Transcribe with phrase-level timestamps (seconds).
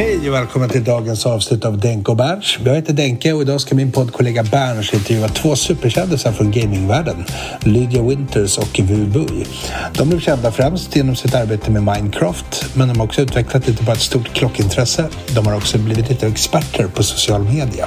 [0.00, 2.58] Hej och välkommen till dagens avsnitt av Denke och Berns.
[2.64, 7.24] Jag heter Denke och idag ska min poddkollega Berns intervjua två superkändisar från gamingvärlden.
[7.60, 9.46] Lydia Winters och Vu Bui.
[9.92, 13.84] De blev kända främst genom sitt arbete med Minecraft, men de har också utvecklat lite
[13.84, 15.08] bara ett stort klockintresse.
[15.34, 17.86] De har också blivit lite experter på social media.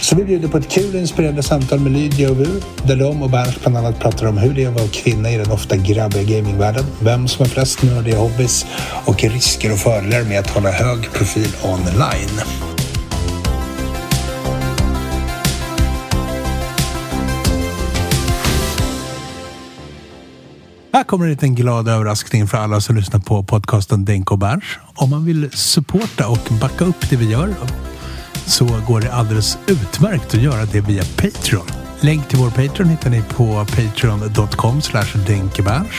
[0.00, 3.22] Så vi bjuder på ett kul och inspirerande samtal med Lydia och Vu, där de
[3.22, 5.76] och Berns bland annat pratar om hur det är att vara kvinna i den ofta
[5.76, 8.66] grabbiga gamingvärlden, vem som har flest nördiga hobbys
[9.04, 12.40] och risker och fördelar med att hålla hög profil online.
[20.92, 24.64] Här kommer en liten glad överraskning för alla som lyssnar på podcasten Denk och Berns.
[24.94, 27.54] Om man vill supporta och backa upp det vi gör
[28.46, 31.66] så går det alldeles utmärkt att göra det via Patreon.
[32.00, 34.80] Länk till vår Patreon hittar ni på patreon.com
[35.26, 35.94] denkeberns.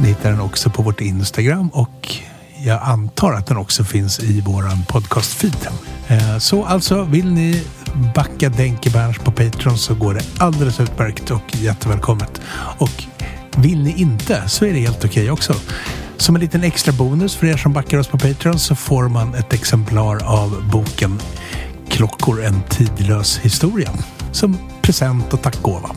[0.00, 2.16] Ni hittar den också på vårt Instagram och
[2.64, 5.68] jag antar att den också finns i våran podcastfeed.
[6.08, 7.62] Eh, Så alltså, vill ni
[8.14, 12.40] backa Denkeberns på Patreon så går det alldeles utmärkt och jättevälkommet.
[12.78, 13.04] Och
[13.56, 15.54] vill ni inte så är det helt okej också.
[16.16, 19.34] Som en liten extra bonus för er som backar oss på Patreon så får man
[19.34, 21.20] ett exemplar av boken
[21.98, 23.90] Klockor en tidlös historia
[24.32, 25.90] som present och tackgåva.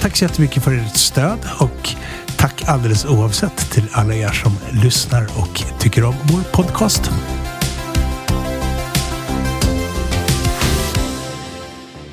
[0.00, 1.88] Tack så jättemycket för ert stöd och
[2.36, 4.52] tack alldeles oavsett till alla er som
[4.82, 7.10] lyssnar och tycker om vår podcast.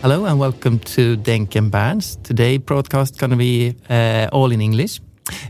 [0.02, 2.20] Hello and welcome to Denk and Barnes.
[2.28, 5.02] Today broadcast going to be uh, all in English.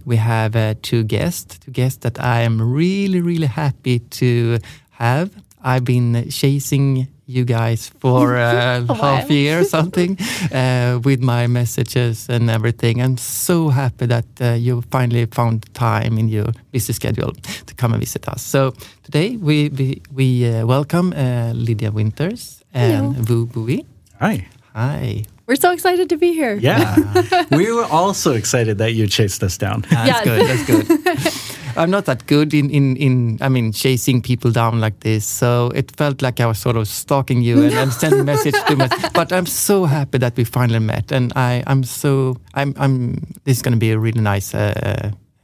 [0.04, 4.60] We have uh, two guests, two guests that I am really, really happy to
[4.90, 5.30] have.
[5.68, 10.18] I've been chasing you guys for uh, half a year or something
[10.54, 13.02] uh, with my messages and everything.
[13.02, 17.34] I'm so happy that uh, you finally found time in your busy schedule
[17.66, 18.42] to come and visit us.
[18.42, 18.72] So
[19.04, 23.84] today we we, we uh, welcome uh, Lydia Winters and Vu Bui.
[24.22, 24.48] Hi.
[24.74, 25.24] Hi.
[25.48, 26.56] We're so excited to be here.
[26.56, 26.96] Yeah.
[27.52, 29.86] we were also excited that you chased us down.
[29.90, 30.24] That's Yes.
[30.24, 30.42] good.
[30.48, 31.67] That's good.
[31.78, 35.26] I'm not that good in, in, in, I mean, chasing people down like this.
[35.26, 38.76] So it felt like I was sort of stalking you and, and sending message too
[38.76, 38.92] much.
[39.14, 41.12] But I'm so happy that we finally met.
[41.12, 44.74] And I, I'm so, I'm, I'm, this is going to be a really nice uh,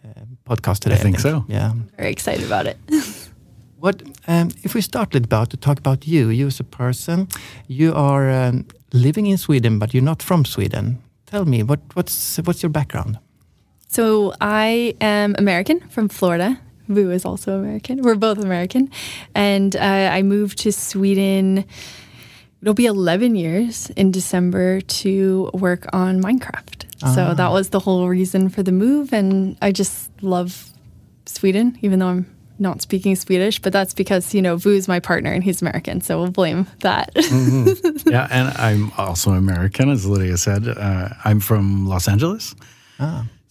[0.06, 0.12] uh,
[0.50, 0.96] podcast today.
[0.96, 1.46] I think so.
[1.48, 1.74] Yeah.
[1.98, 2.78] Very excited about it.
[3.84, 7.28] What, um, if we start a about to talk about you, you as a person,
[7.68, 11.00] you are um, living in Sweden, but you're not from Sweden.
[11.26, 13.20] Tell me, what, what's, what's your background?
[13.94, 16.60] So I am American from Florida.
[16.88, 18.02] Vu is also American.
[18.02, 18.90] We're both American.
[19.36, 21.64] And uh, I moved to Sweden.
[22.64, 26.86] It'll be 11 years in December to work on Minecraft.
[27.14, 29.14] So that was the whole reason for the move.
[29.14, 30.72] And I just love
[31.28, 33.60] Sweden, even though I'm not speaking Swedish.
[33.60, 36.02] But that's because, you know, Vu is my partner and he's American.
[36.02, 37.12] So we'll blame that.
[38.08, 40.68] yeah, and I'm also American, as Lydia said.
[40.68, 42.56] Uh, I'm from Los Angeles.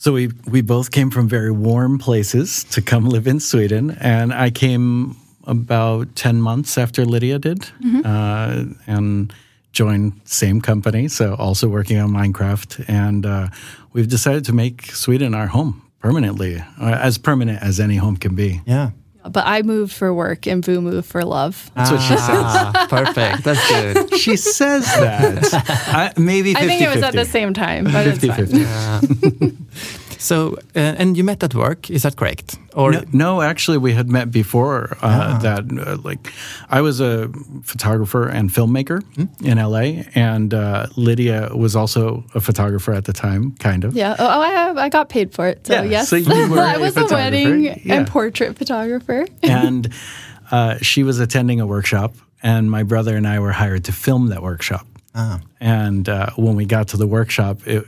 [0.03, 4.33] So we we both came from very warm places to come live in Sweden, and
[4.33, 5.15] I came
[5.45, 7.71] about 10 months after Lydia did
[8.05, 9.33] uh, and
[9.71, 12.85] joined same company, so also working on Minecraft.
[12.89, 13.47] And uh,
[13.93, 18.35] we've decided to make Sweden our home permanently, uh, as permanent as any home can
[18.35, 18.61] be.
[18.67, 18.91] Yeah.
[19.25, 21.71] But I moved for work and Vu moved for love.
[21.75, 22.19] That's what she says.
[22.29, 23.45] Ah, perfect.
[23.45, 24.13] That's good.
[24.23, 25.53] She says that.
[25.89, 29.67] I, maybe 50 I think it was at the same time, but it's 50 fine.
[30.23, 30.35] 50.
[30.35, 32.59] So, uh, and you met at work, is that correct?
[32.75, 35.65] Or No, no, actually, we had met before uh, that.
[35.71, 36.33] Uh, like,
[36.71, 37.29] I was a
[37.65, 39.01] photographer and filmmaker
[39.45, 43.95] in LA, and uh, Lydia was also a photographer at the time, kind of.
[43.95, 44.17] Yeah.
[44.19, 45.67] Oh, I, I got paid for it.
[45.67, 47.77] So Yeah, yes, so you were I a was a wedding Yeah.
[47.99, 49.27] and portrait photographer.
[49.43, 49.89] and
[50.51, 54.29] uh, she was attending a workshop, and my brother and I were hired to film
[54.29, 54.87] that workshop.
[55.15, 55.41] Ah.
[55.61, 57.85] And uh, when we got to the workshop, it,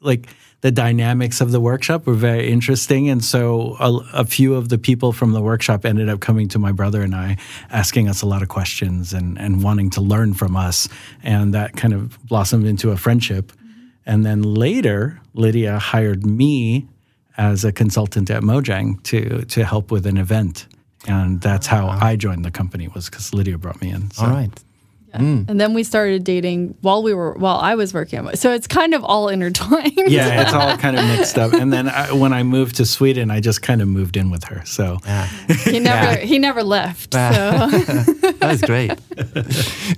[0.00, 0.28] like
[0.62, 4.78] the dynamics of the workshop were very interesting, and so a, a few of the
[4.78, 7.38] people from the workshop ended up coming to my brother and I,
[7.70, 10.88] asking us a lot of questions and and wanting to learn from us,
[11.22, 13.52] and that kind of blossomed into a friendship.
[14.04, 16.88] And then later, Lydia hired me
[17.38, 20.66] as a consultant at Mojang to to help with an event,
[21.08, 24.10] and that's how I joined the company was because Lydia brought me in.
[24.10, 24.24] So.
[24.24, 24.52] all right.
[25.12, 28.26] And then we started dating while we were while I was working.
[28.28, 29.92] at- So it's kind of all intertwined.
[30.08, 31.52] Yeah, it's all kind of mixed up.
[31.52, 34.44] And then I, when I moved to Sweden, I just kind of moved in with
[34.44, 34.62] her.
[34.64, 34.98] So
[35.64, 37.12] he never he never left.
[37.14, 37.18] So
[38.40, 38.92] That's great.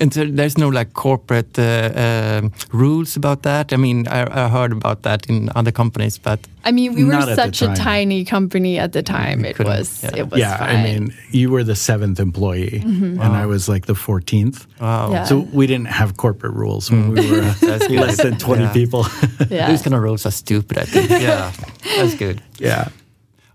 [0.00, 3.72] and so there's no like corporate uh, um rules about that.
[3.72, 7.12] I mean, I, I heard about that in other companies, but I mean, we were
[7.12, 9.44] Not at the such a tiny company at the time.
[9.44, 10.20] It was yeah.
[10.20, 10.76] it was yeah, fine.
[10.76, 14.66] I mean, you were the seventh employee, and I was like the fourteenth.
[14.80, 15.01] wow.
[15.10, 15.24] Yeah.
[15.24, 18.72] So we didn't have corporate rules when we were uh, less than twenty Yeah.
[18.72, 19.06] people.
[19.50, 19.68] yeah.
[19.70, 21.10] Those kind of rules are stupid, I think.
[21.10, 21.52] yeah,
[21.96, 22.40] that's good.
[22.58, 22.88] yeah.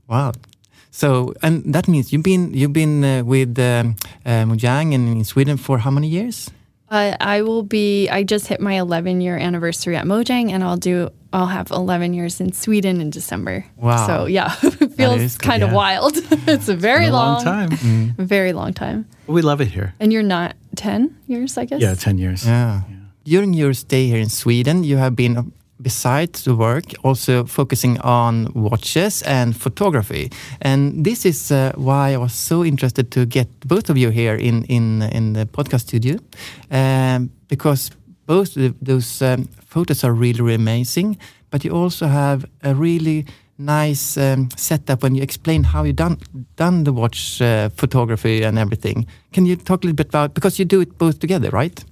[0.08, 0.32] Wow.
[0.92, 3.96] So, and that means you've been you've been uh, with um,
[4.26, 6.50] uh, Mojang and in Sweden for how many years?
[6.90, 8.08] Uh, I will be.
[8.10, 11.10] I just hit my 11 year anniversary at Mojang, and I'll do.
[11.34, 13.66] I'll have 11 years in Sweden in December.
[13.76, 14.08] Wow.
[14.08, 15.76] So yeah, it feels good, kind of yeah.
[15.76, 16.14] wild.
[16.48, 18.16] it's a very Been a long long, time.
[18.18, 19.06] very long time.
[19.28, 19.94] We love it here.
[20.00, 21.82] And you're not 10 years, I guess.
[21.82, 22.46] Yeah, ten years.
[22.46, 22.82] Yeah.
[23.24, 25.44] During your stay here in Sweden, you have been, uh,
[25.82, 30.30] besides the work, also focusing on watches and photography.
[30.62, 34.36] And this is uh, why I was so interested to get both of you here
[34.36, 36.20] in in in the podcast studio,
[36.72, 37.92] um, because
[38.26, 41.18] both of those um, photos are really, really amazing.
[41.50, 43.26] But you also have a really
[43.58, 46.20] nice um, setup when you explain how you done
[46.56, 49.06] done the watch uh, photography and everything.
[49.34, 51.84] Can you talk a little bit about because you do it both together, right?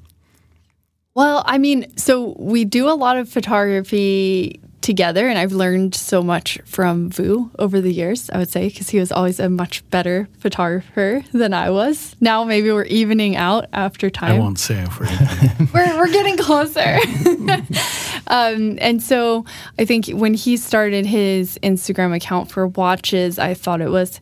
[1.16, 6.22] Well, I mean, so we do a lot of photography together, and I've learned so
[6.22, 9.88] much from Vu over the years, I would say, because he was always a much
[9.90, 12.16] better photographer than I was.
[12.22, 14.36] Now maybe we're evening out after time.
[14.36, 15.08] I won't say if we're.
[15.74, 17.00] we're, we're getting closer.
[18.28, 19.46] um, and so
[19.80, 24.22] I think when he started his Instagram account for watches, I thought it was,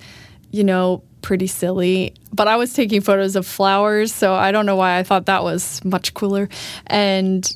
[0.51, 2.15] you know, pretty silly.
[2.31, 5.43] But I was taking photos of flowers, so I don't know why I thought that
[5.43, 6.47] was much cooler.
[6.87, 7.51] And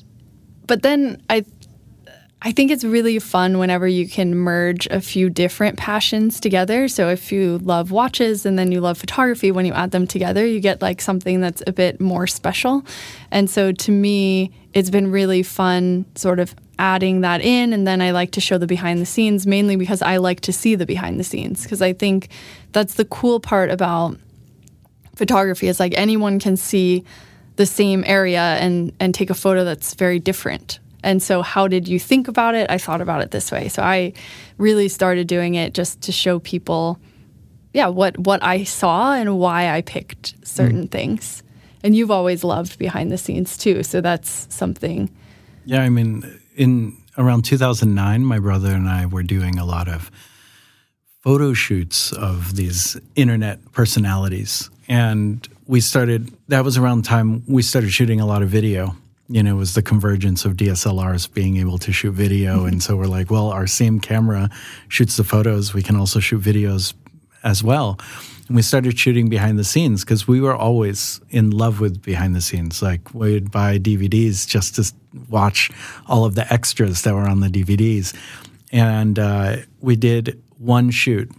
[0.68, 1.46] but then I
[2.40, 6.88] I think it's really fun whenever you can merge a few different passions together.
[6.88, 10.46] So if you love watches and then you love photography, when you add them together,
[10.46, 12.86] you get like something that's a bit more special.
[13.32, 18.02] And so to me, it's been really fun sort of adding that in and then
[18.04, 20.86] I like to show the behind the scenes mainly because I like to see the
[20.86, 22.30] behind the scenes because I think
[22.72, 24.16] that's the cool part about
[25.16, 27.04] photography is like anyone can see
[27.56, 30.78] the same area and and take a photo that's very different.
[31.04, 32.70] And so how did you think about it?
[32.70, 33.68] I thought about it this way.
[33.70, 34.14] So I
[34.58, 37.00] really started doing it just to show people
[37.74, 40.98] yeah, what what I saw and why I picked certain mm-hmm.
[40.98, 41.44] things.
[41.84, 45.12] And you've always loved behind the scenes too, so that's something
[45.66, 46.24] Yeah, I mean,
[46.56, 50.10] in around 2009, my brother and I were doing a lot of
[51.22, 54.70] photo shoots of these internet personalities.
[54.88, 58.96] And we started, that was around the time we started shooting a lot of video.
[59.30, 62.66] You know, it was the convergence of DSLRs being able to shoot video.
[62.66, 64.50] And so we're like, well, our same camera
[64.88, 65.74] shoots the photos.
[65.74, 66.94] We can also shoot videos
[67.44, 68.00] as well.
[68.48, 72.36] And we started shooting behind the scenes because we were always in love with behind
[72.36, 72.82] the scenes.
[72.82, 74.94] Like we'd buy DVDs just to
[75.30, 75.72] watch
[76.08, 78.16] all of the extras that were on the DVDs.
[78.72, 81.30] And uh, we did one shoot.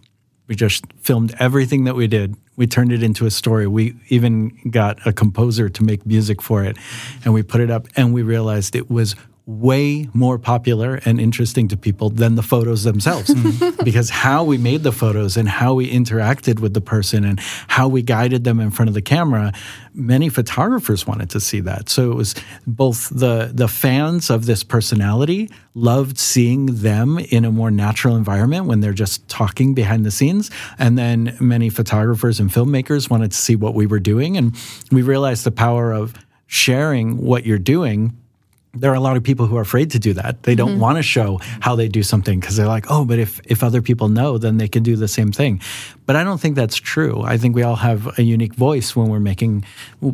[0.49, 2.35] We just filmed everything that we did.
[2.57, 3.67] We turned it into a story.
[3.67, 6.77] We even got a composer to make music for it.
[7.25, 9.15] And we put it up and we realized it was
[9.49, 13.31] way more popular and interesting to people than the photos themselves.
[13.31, 13.83] Mm-hmm.
[13.89, 17.89] Because how we made the photos and how we interacted with the person and how
[17.89, 19.53] we guided them in front of the camera
[19.99, 21.89] many photographers wanted to see that.
[21.89, 22.35] So it was
[22.67, 28.67] both the the fans of this personality loved seeing them in a more natural environment
[28.67, 30.51] when they're just talking behind the scenes.
[30.79, 34.37] And then many photographers and filmmakers wanted to see what we were doing.
[34.37, 34.57] And
[34.93, 36.15] we realized the power of
[36.47, 38.17] sharing what you're doing
[38.81, 40.43] there are a lot of people who are afraid to do that.
[40.43, 40.81] They don't mm-hmm.
[40.81, 43.83] want to show how they do something because they're like, oh, but if, if other
[43.83, 45.61] people know, then they can do the same thing.
[46.09, 47.21] But I don't think that's true.
[47.21, 49.67] I think we all have a unique voice when we're making,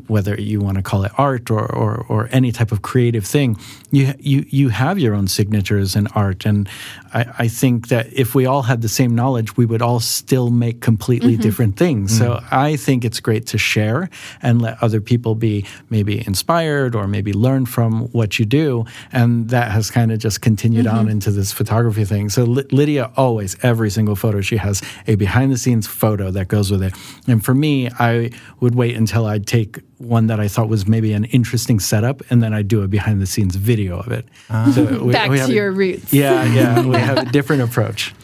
[0.08, 3.56] whether you want to call it art or, or, or any type of creative thing.
[3.92, 6.46] You, you, you have your own signatures in art.
[6.46, 6.68] And
[7.12, 10.50] I, I think that if we all had the same knowledge, we would all still
[10.50, 11.42] make completely mm-hmm.
[11.42, 12.18] different things.
[12.18, 12.46] So mm-hmm.
[12.50, 14.10] I think it's great to share
[14.42, 18.84] and let other people be maybe inspired or maybe learn from what you do.
[19.12, 21.10] And that has kind of just continued on mm-hmm.
[21.10, 22.30] into this photography thing.
[22.30, 26.48] So Ly- Lydia always, every single photo, she has a behind the scenes photo that
[26.48, 26.94] goes with it.
[27.26, 31.12] And for me, I would wait until I'd take one that I thought was maybe
[31.12, 34.26] an interesting setup, and then I'd do a behind the scenes video of it.
[34.50, 34.70] Ah.
[34.74, 36.12] So we- Back we to have a- your roots.
[36.12, 36.84] Yeah, yeah.
[36.84, 38.14] We have a different approach.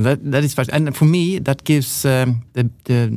[0.00, 0.88] And that, that is fascinating.
[0.88, 3.10] And for me, that gives um, the, the,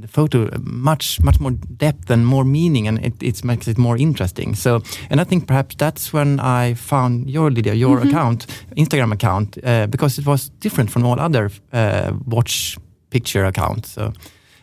[0.00, 3.96] the photo much much more depth and more meaning, and it, it makes it more
[3.96, 4.54] interesting.
[4.54, 9.58] So, and I think perhaps that's when I found your Lydia, your account, Instagram account,
[9.64, 12.78] uh, because it was different from all other uh, watch
[13.10, 13.90] picture accounts.
[13.90, 14.12] So,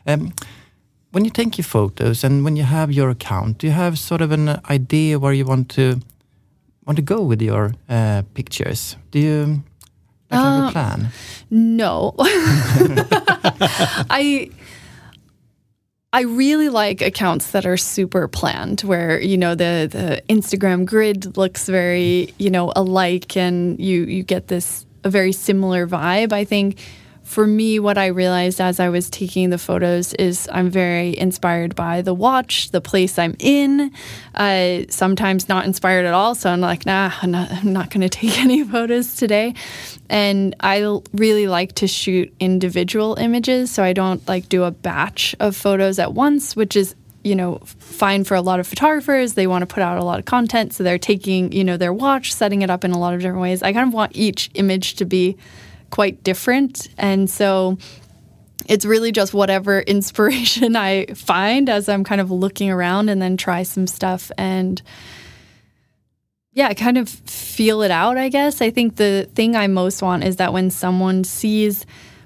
[0.08, 0.32] um,
[1.12, 4.22] when you take your photos and when you have your account, do you have sort
[4.22, 6.00] of an idea where you want to
[6.86, 8.96] want to go with your uh, pictures?
[9.12, 9.63] Do you
[10.32, 11.10] like have a plan?
[11.50, 12.14] No.
[14.10, 14.50] I
[16.12, 21.38] I really like accounts that are super planned where, you know, the the Instagram grid
[21.38, 26.34] looks very, you know, alike and you you get this a very similar vibe.
[26.34, 26.80] I think
[27.30, 31.76] for me what I realized as I was taking the photos is I'm very inspired
[31.76, 33.92] by the watch, the place I'm in.
[34.34, 38.10] Uh, sometimes not inspired at all, so I'm like, nah, I'm not, not going to
[38.10, 39.54] take any photos today.
[40.10, 40.80] And I
[41.14, 46.00] really like to shoot individual images, so I don't like do a batch of photos
[46.00, 49.36] at once, which is you know fine for a lot of photographers.
[49.36, 51.94] They want to put out a lot of content, so they're taking you know their
[51.94, 53.62] watch, setting it up in a lot of different ways.
[53.62, 55.38] I kind of want each image to be
[55.89, 57.77] quite different, and so
[58.67, 63.36] it's really just whatever inspiration I find as I'm kind of looking around and then
[63.36, 64.81] try some stuff and
[66.53, 68.62] yeah, kind of feel it out, I guess.
[68.62, 71.86] I think the thing I most want is that when someone sees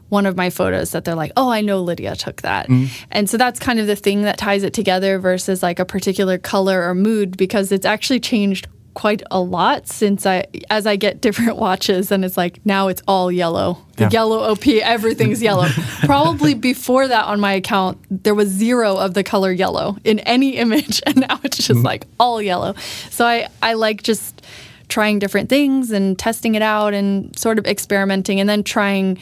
[0.10, 2.86] one of my photos that they're like, "Oh, I know Lydia took that." Mm-hmm.
[3.12, 6.38] And so that's kind of the thing that ties it together versus like a particular
[6.38, 11.22] color or mood because it's actually changed quite a lot since I as I get
[11.22, 13.78] different watches and it's like now it's all yellow.
[13.96, 14.10] The Yeah.
[14.12, 15.68] yellow OP, everything's yellow.
[16.06, 20.58] Probably before that on my account there was zero of the color yellow in any
[20.58, 21.86] image and now it's just mm-hmm.
[21.86, 22.76] like all yellow.
[23.10, 24.46] So I I like just
[24.90, 29.18] trying different things and testing it out and sort of experimenting and then trying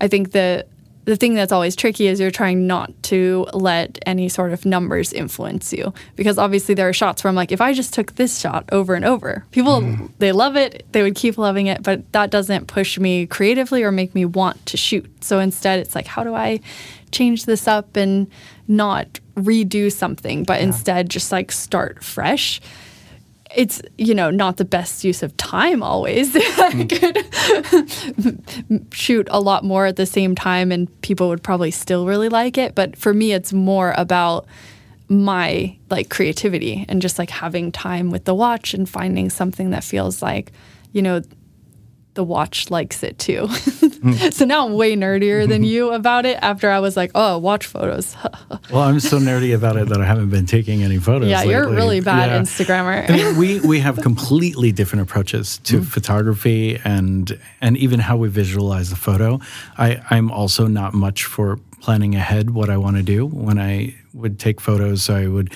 [0.00, 0.66] I think the
[1.04, 5.12] the thing that's always tricky is you're trying not to let any sort of numbers
[5.12, 5.92] influence you.
[6.16, 8.94] Because obviously there are shots where I'm like if I just took this shot over
[8.94, 10.06] and over people mm-hmm.
[10.18, 13.90] they love it they would keep loving it but that doesn't push me creatively or
[13.90, 15.24] make me want to shoot.
[15.24, 16.60] So instead it's like how do I
[17.10, 18.30] change this up and
[18.68, 22.60] not redo something but instead just like start fresh
[23.54, 26.34] it's you know not the best use of time always.
[26.36, 26.40] I
[26.72, 26.88] mm.
[28.68, 32.28] could shoot a lot more at the same time and people would probably still really
[32.28, 32.74] like it.
[32.74, 34.46] But for me it's more about
[35.08, 39.84] my like creativity and just like having time with the watch and finding something that
[39.84, 40.52] feels like
[40.92, 41.20] you know
[42.14, 43.48] the watch likes it too
[44.30, 47.66] so now i'm way nerdier than you about it after i was like oh watch
[47.66, 48.16] photos
[48.70, 51.28] Well, I'm so nerdy about it that I haven't been taking any photos.
[51.28, 52.40] yeah you're a really bad Yeah.
[52.40, 55.84] instagrammer I mean, we we have completely different approaches to Mm-hmm.
[55.84, 59.40] photography and and even how we visualize the photo.
[59.76, 63.26] I I'm also not much for planning ahead what I want to do.
[63.26, 65.52] When I would take photos, I would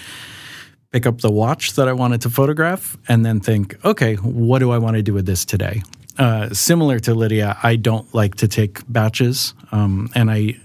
[0.93, 4.71] pick up the watch that I wanted to photograph and then think, okay, what do
[4.73, 5.83] I want to do with this today?
[6.19, 10.57] Uh, similar to Lydia, I don't like to take batches, um, and I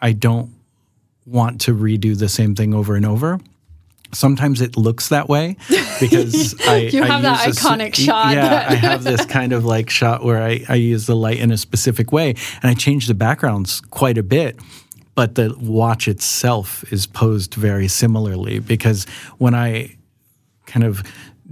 [0.00, 0.50] I don't
[1.26, 3.38] want to redo the same thing over and over.
[4.12, 5.56] Sometimes it looks that way
[6.00, 9.24] because I You I have that use a iconic shot Yeah, that- I have this
[9.24, 12.30] kind of like shot where I, I use the light in a specific way,
[12.62, 14.58] and I change the backgrounds quite a bit.
[15.14, 19.04] But the watch itself is posed very similarly because
[19.38, 19.96] when I
[20.66, 21.02] kind of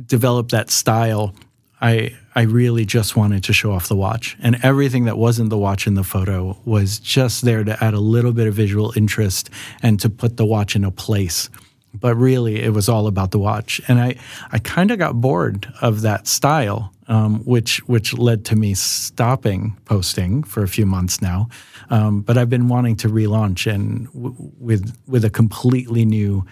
[0.06, 1.34] developed that style,
[1.80, 5.58] I I really just wanted to show off the watch, and everything that wasn't the
[5.58, 9.50] watch in the photo was just there to add a little bit of visual interest
[9.82, 11.50] and to put the watch in a place.
[11.94, 14.16] But really, it was all about the watch, and I
[14.52, 19.76] I kind of got bored of that style, um, which which led to me stopping
[19.84, 21.48] posting for a few months now.
[21.90, 26.44] Um, but I've been wanting to relaunch and w- with with a completely new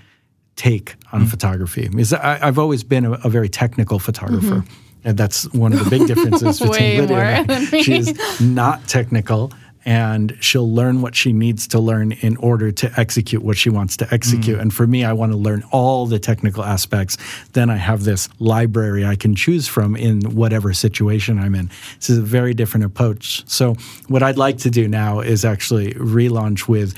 [0.57, 4.65] take on photography because I, I've always been a, a very technical photographer.
[5.07, 7.81] And that's one of the big differences between Lydia and I.
[7.81, 9.53] She's not technical
[9.87, 13.97] and she'll learn what she needs to learn in order to execute what she wants
[13.99, 14.59] to execute.
[14.59, 17.17] And for me, I want to learn all the technical aspects.
[17.53, 21.71] Then I have this library I can choose from in whatever situation I'm in.
[22.01, 23.49] This is a very different approach.
[23.49, 23.77] So,
[24.09, 26.93] what I'd like to do now is actually relaunch with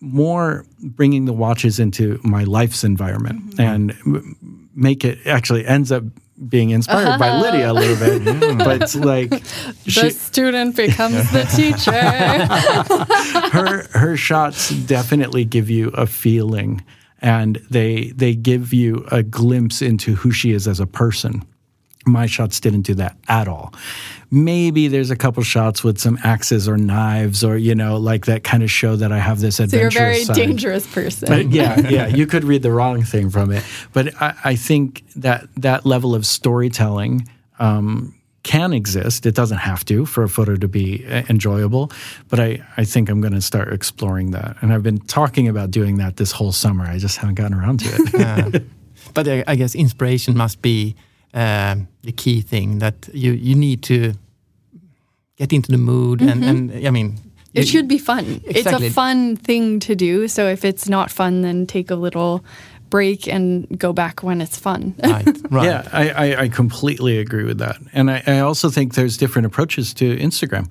[0.00, 6.02] more bringing the watches into my life's environment and m- make it actually ends up
[6.48, 7.42] being inspired by uh-huh.
[7.42, 11.92] Lydia a little bit, but it's like the she, student becomes the teacher.
[13.52, 16.82] her her shots definitely give you a feeling
[17.20, 21.44] and they they give you a glimpse into who she is as a person
[22.06, 23.72] my shots didn't do that at all
[24.30, 28.42] maybe there's a couple shots with some axes or knives or you know like that
[28.42, 30.36] kind of show that i have this so you're a very side.
[30.36, 31.28] dangerous person.
[31.28, 33.64] But yeah, yeah, you could read the wrong thing from it.
[33.92, 37.28] But I, I think that that level of storytelling
[37.58, 39.26] um, can exist.
[39.26, 41.92] It doesn't have to for a photo to be uh, enjoyable.
[42.28, 44.56] But I, I think I'm going to start exploring that.
[44.62, 46.84] And I've been talking about doing that this whole summer.
[46.84, 48.14] I just haven't gotten around to it.
[48.20, 48.58] Yeah.
[49.14, 50.94] but I, I guess inspiration must be
[51.34, 54.12] um, the key thing that you you need to
[55.36, 57.18] get into the mood and and I mean
[57.54, 58.40] It you- should be fun.
[58.44, 60.28] It's a fun thing to do.
[60.28, 62.40] So if it's not fun, then take a little
[62.90, 64.94] break and go back when it's fun.
[65.02, 67.76] right right Yeah, I, I, I completely agree with that.
[67.92, 70.66] And I, I also think there's different approaches to Instagram.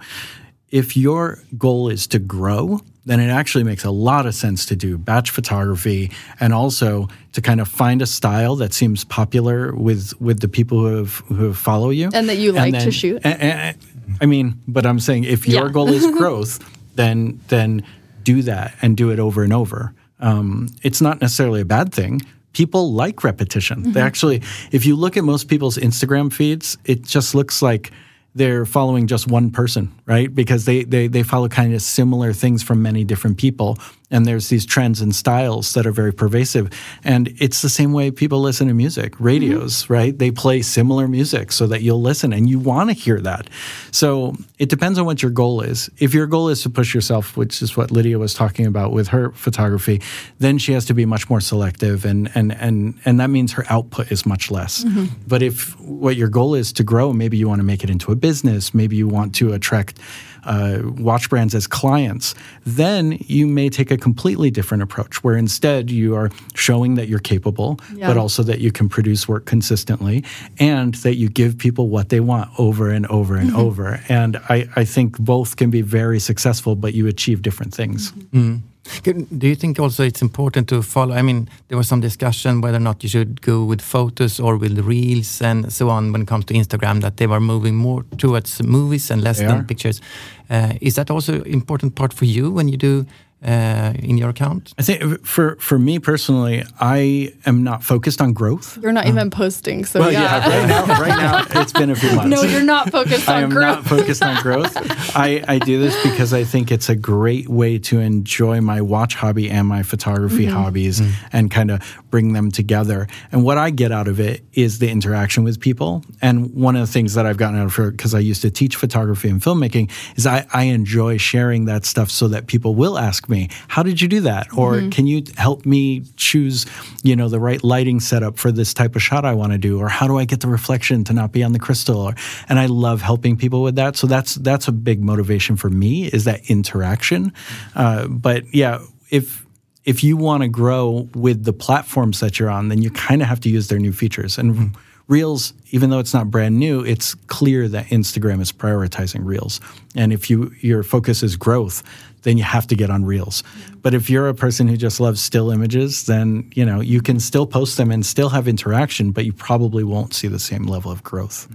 [0.72, 4.76] If your goal is to grow, then it actually makes a lot of sense to
[4.76, 10.14] do batch photography and also to kind of find a style that seems popular with
[10.22, 13.22] with the people who have who follow you And that you like to shoot.
[13.26, 15.72] I mean, but I'm saying if your Yeah.
[15.74, 16.60] goal is growth,
[16.96, 17.84] then then
[18.24, 19.94] do that and do it over and over.
[20.20, 22.22] Um, it's not necessarily a bad thing.
[22.54, 23.80] People like repetition.
[23.82, 23.92] Mm-hmm.
[23.94, 27.92] They actually, if you look at most people's Instagram feeds, it just looks like
[28.36, 30.34] they're following just one person, right?
[30.34, 33.78] Because they they they follow kind of similar things from many different people,
[34.10, 36.70] and there's these trends and styles that are very pervasive.
[37.04, 39.94] And it's the same way people listen to music, radios, mm-hmm.
[39.94, 40.18] right?
[40.18, 43.50] They play similar music so that you'll listen and you want to hear that.
[43.92, 45.92] So it depends on what your goal is.
[46.00, 49.10] If your goal is to push yourself, which is what Lydia was talking about with
[49.10, 50.02] her photography,
[50.40, 53.66] then she has to be much more selective and and and and that means her
[53.70, 54.84] output is much less.
[54.84, 55.06] Mm-hmm.
[55.28, 58.12] But if what your goal is to grow, maybe you want to make it into
[58.12, 59.99] a business, maybe you want to attract
[60.46, 62.34] uh, watch brands as clients,
[62.66, 67.20] then you may take a completely different approach where instead you are showing that you're
[67.20, 68.08] capable, Yeah.
[68.08, 70.24] but also that you can produce work consistently
[70.58, 74.00] and that you give people what they want over and over and over.
[74.08, 78.14] And I, I think both can be very successful, but you achieve different things.
[78.32, 78.64] Can-
[79.04, 81.16] Do you think also it's important to follow?
[81.16, 84.58] I mean, there was some discussion whether or not you should go with photos or
[84.58, 88.04] with reels and so on when it comes to Instagram, that they were moving more
[88.18, 89.64] towards movies and less They than are.
[89.64, 90.02] pictures.
[90.50, 93.06] Uh, is that also important part for you when you do
[93.46, 94.74] uh, in your account?
[94.78, 98.78] I think for, for me personally, I am not focused on growth.
[98.82, 100.46] You're not even posting, so Well, yeah.
[100.46, 102.30] yeah, right now, right now it's been a few months.
[102.30, 103.78] no, you're not focused I on am growth.
[103.78, 104.76] not focused on growth.
[105.16, 109.16] I, I do this because I think it's a great way to enjoy my watch
[109.16, 110.56] hobby and my photography Mm-hmm.
[110.58, 113.08] hobbies and kind of bring them together.
[113.32, 116.04] And what I get out of it is the interaction with people.
[116.22, 118.52] And one of the things that I've gotten out of it, because I used to
[118.52, 122.98] teach photography and filmmaking, is I, I enjoy sharing that stuff so that people will
[122.98, 124.48] ask me, how did you do that?
[124.58, 124.90] Or Mm-hmm.
[124.90, 126.66] can you help me choose,
[127.04, 129.80] you know, the right lighting setup for this type of shot I want to do?
[129.80, 132.00] Or how do I get the reflection to not be on the crystal?
[132.00, 132.16] Or,
[132.48, 133.96] and I love helping people with that.
[133.96, 137.34] So that's, that's a big motivation for me is that interaction.
[137.76, 139.46] Uh, but yeah, if,
[139.86, 143.28] if you want to grow with the platforms that you're on, then you kind of
[143.28, 144.38] have to use their new features.
[144.38, 149.60] And Reels, even though it's not brand new, it's clear that Instagram is prioritizing Reels.
[149.96, 151.82] And if you your focus is growth,
[152.24, 153.44] then you have to get on Reels.
[153.82, 157.20] But if you're a person who just loves still images, then you know you can
[157.20, 160.92] still post them and still have interaction, but you probably won't see the same level
[160.92, 161.48] of growth.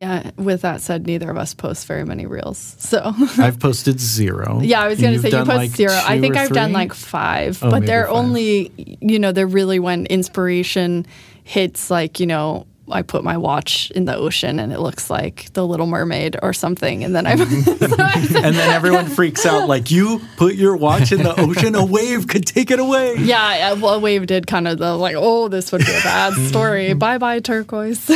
[0.00, 2.76] Yeah, with that said, neither of us post very many reels.
[2.78, 4.60] So I've posted zero.
[4.60, 5.94] Yeah, I was going to say you post like zero.
[5.94, 8.14] I think I've done like five, Oh, but they're five.
[8.16, 11.06] only, you know, they're really when inspiration
[11.44, 15.52] hits, like, you know, I put my watch in the ocean and it looks like
[15.54, 17.04] the Little Mermaid or something.
[17.04, 21.38] And then I, and then everyone freaks out like you put your watch in the
[21.40, 23.16] ocean, a wave could take it away.
[23.18, 26.32] yeah, well, a wave did kind of the like, oh, this would be a bad
[26.48, 26.94] story.
[26.94, 28.08] bye bye, turquoise.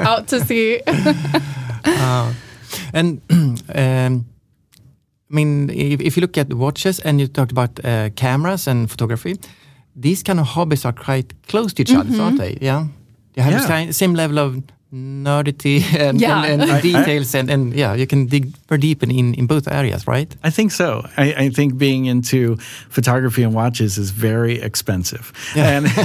[0.00, 0.80] Out to sea.
[2.92, 3.20] And
[3.74, 4.26] um,
[5.30, 8.90] I mean, if, if you look at watches and you talked about uh, cameras and
[8.90, 9.38] photography,
[9.96, 12.58] these kind of hobbies are quite close to each other, aren't they?
[12.60, 12.86] Yeah,
[13.34, 13.86] you have Yeah.
[13.86, 14.62] the same level of
[14.94, 16.44] nerdity and, Yeah.
[16.44, 19.66] and, and details, and, and yeah, you can dig very deep in, in, in both
[19.68, 20.34] areas, right?
[20.44, 21.04] I think so.
[21.16, 22.56] I, I think being into
[22.88, 25.32] photography and watches is very expensive.
[25.56, 25.86] And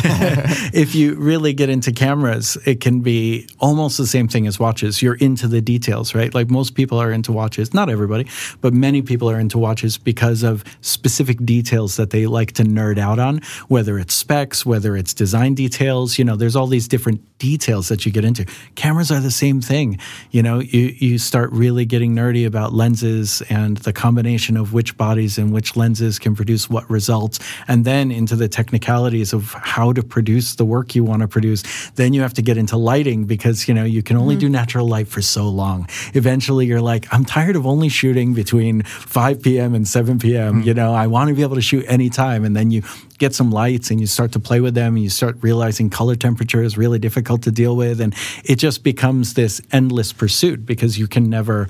[0.74, 5.02] if you really get into cameras, it can be almost the same thing as watches.
[5.02, 6.34] You're into the details, right?
[6.34, 8.28] Like most people are into watches, not everybody,
[8.62, 12.98] but many people are into watches because of specific details that they like to nerd
[12.98, 16.18] out on, whether it's specs, whether it's design details.
[16.18, 18.46] You know, there's all these different details that you get into.
[18.80, 20.00] Cameras are the same thing.
[20.32, 24.96] You know, you, you start really getting nerdy about lenses and the combination of which
[24.96, 29.92] bodies and which lenses can produce what results, and then into the technicalities of how
[29.92, 31.90] to produce the work you want to produce.
[31.96, 34.48] Then you have to get into lighting because, you know, you can only mm-hmm.
[34.48, 35.86] do natural light for so long.
[36.14, 39.76] Eventually you're like, I'm tired of only shooting between 5 p.m.
[39.76, 40.64] and 7 p.m.
[40.64, 40.66] Mm.
[40.66, 42.46] You know, I want to be able to shoot anytime.
[42.46, 42.84] And then you
[43.20, 46.16] get some lights and you start to play with them and you start realizing color
[46.16, 50.98] temperature is really difficult to deal with and it just becomes this endless pursuit because
[50.98, 51.68] you can never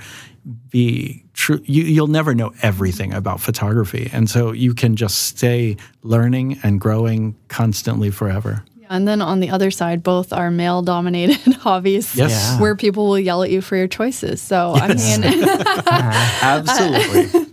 [0.69, 5.75] be true you, you'll never know everything about photography and so you can just stay
[6.03, 11.53] learning and growing constantly forever And then on the other side, both are male dominated
[11.61, 12.31] hobbies Yes.
[12.31, 12.59] Yeah.
[12.61, 14.41] where people will yell at you for your choices.
[14.41, 15.21] So, I mean,
[16.41, 17.45] absolutely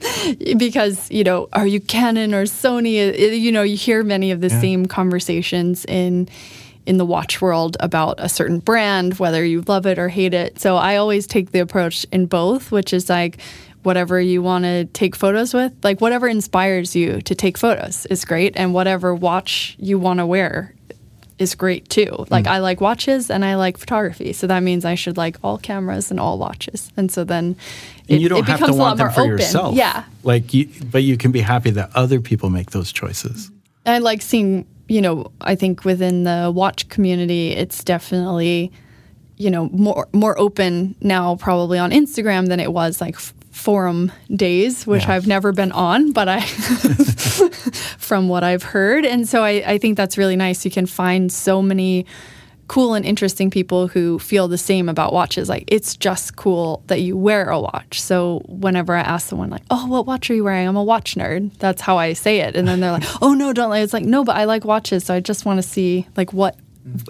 [0.56, 3.08] because, you know, are you Canon or Sony?
[3.08, 6.28] Uh, uh, you know, you hear many of the same conversations in
[6.86, 10.60] in the watch world about a certain brand, whether you love it or hate it.
[10.60, 13.38] So I always take the approach in both, which is like
[13.82, 18.24] whatever you want to take photos with, like whatever inspires you to take photos is
[18.24, 20.74] great, and whatever watch you want to wear
[21.38, 22.26] is great too.
[22.30, 22.50] Like mm.
[22.50, 26.10] I like watches and I like photography, so that means I should like all cameras
[26.10, 26.90] and all watches.
[26.96, 27.56] And so then
[28.08, 29.30] and you don't it have to becomes a lot want them more for open.
[29.32, 33.50] yourself Yeah, like you but you can be happy that other people make those choices
[33.86, 38.72] I like seeing, you know, I think within the watch community, it's definitely,
[39.36, 44.12] you know, more more open now probably on Instagram than it was like f- forum
[44.34, 45.14] days, which Yeah.
[45.14, 46.40] I've never been on, but I
[47.98, 49.04] from what I've heard.
[49.06, 50.64] And so I, I think that's really nice.
[50.64, 52.06] You can find so many
[52.68, 55.48] cool and interesting people who feel the same about watches.
[55.48, 58.00] Like it's just cool that you wear a watch.
[58.00, 61.14] So whenever I ask someone like, "Oh, what watch are you wearing?" I'm a watch
[61.14, 61.56] nerd.
[61.58, 62.56] That's how I say it.
[62.56, 65.04] And then they're like, "Oh no, don't." like It's like, "No, but I like watches,
[65.04, 66.56] so I just want to see like what."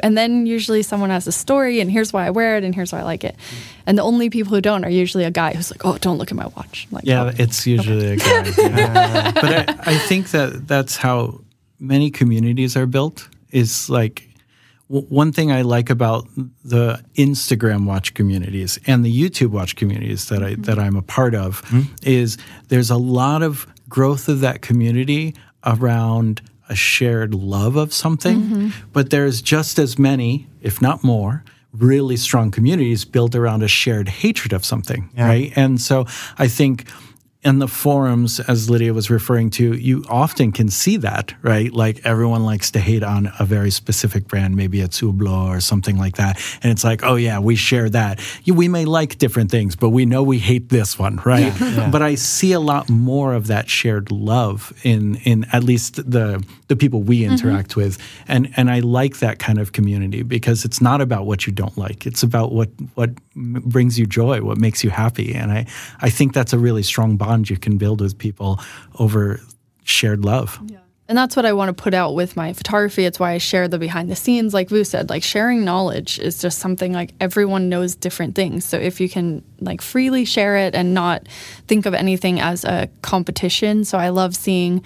[0.03, 2.93] And then usually someone has a story, and here's why I wear it, and here's
[2.93, 3.37] why I like it.
[3.87, 6.31] And the only people who don't are usually a guy who's like, "Oh, don't look
[6.31, 8.53] at my watch." I'm like, Yeah, "Oh." it's usually a guy.
[8.59, 9.33] yeah.
[9.33, 11.41] but I, I think that that's how
[11.79, 13.29] many communities are built.
[13.51, 14.29] Is like
[14.89, 16.27] w- one thing I like about
[16.65, 21.35] the Instagram watch communities and the YouTube watch communities that I that I'm a part
[21.35, 21.93] of mm-hmm.
[22.03, 25.35] is there's a lot of growth of that community
[25.65, 28.69] around a shared love of something, mm-hmm.
[28.93, 34.09] but there's just as many, if not more, really strong communities built around a shared
[34.09, 35.53] hatred of something, right?
[35.57, 36.07] And so
[36.39, 36.89] I think
[37.47, 41.73] in the forums, as Lydia was referring to, you often can see that, right?
[41.73, 45.97] Like everyone likes to hate on a very specific brand, maybe it's Hublot or something
[45.97, 46.43] like that.
[46.65, 48.21] And it's like, oh, yeah, we share that.
[48.47, 51.53] We may like different things, but we know we hate this one, right?
[51.93, 56.45] But I see a lot more of that shared love in, in at least the,
[56.69, 57.33] the people we mm-hmm.
[57.33, 57.99] interact with.
[58.29, 61.77] And, and I like that kind of community because it's not about what you don't
[61.77, 65.35] like, it's about what, what brings you joy, what makes you happy.
[65.35, 65.67] And I,
[66.01, 68.61] I think that's a really strong bond you can build with people
[68.99, 69.41] over
[69.85, 70.59] shared love.
[70.67, 70.79] Yeah.
[71.09, 73.05] And that's what I want to put out with my photography.
[73.05, 74.53] It's why I share the behind the scenes.
[74.53, 78.65] Like Vu said, like sharing knowledge is just something like everyone knows different things.
[78.65, 81.29] So if you can like freely share it and not
[81.69, 83.85] think of anything as a competition.
[83.85, 84.83] So I love seeing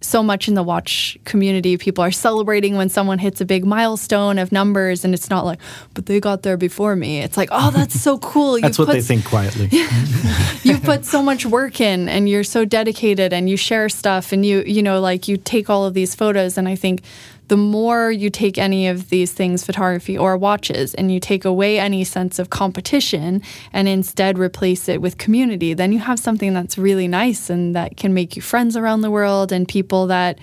[0.00, 1.76] so much in the watch community.
[1.76, 5.60] People are celebrating when someone hits a big milestone of numbers, and it's not like,
[5.94, 7.20] but they got there before me.
[7.20, 8.58] It's like, oh, that's so cool.
[8.58, 9.68] You That's what they think quietly.
[10.62, 14.44] you put so much work in and you're so dedicated and you share stuff and
[14.44, 17.02] you you know like you take all of these photos and i think
[17.48, 21.78] the more you take any of these things, photography or watches, and you take away
[21.78, 26.76] any sense of competition and instead replace it with community, then you have something that's
[26.78, 30.38] really nice and that can make you friends around the world and people that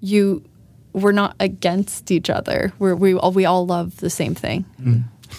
[0.00, 0.42] you
[0.92, 2.72] we're not against each other.
[2.78, 4.64] We're, we all we all love the same thing.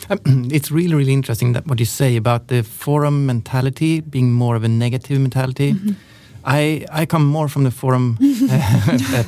[0.10, 4.56] Um, it's really really interesting that what you say about the forum mentality being more
[4.56, 5.76] of a negative mentality.
[6.46, 8.18] I I come more from the forum
[8.52, 9.24] uh,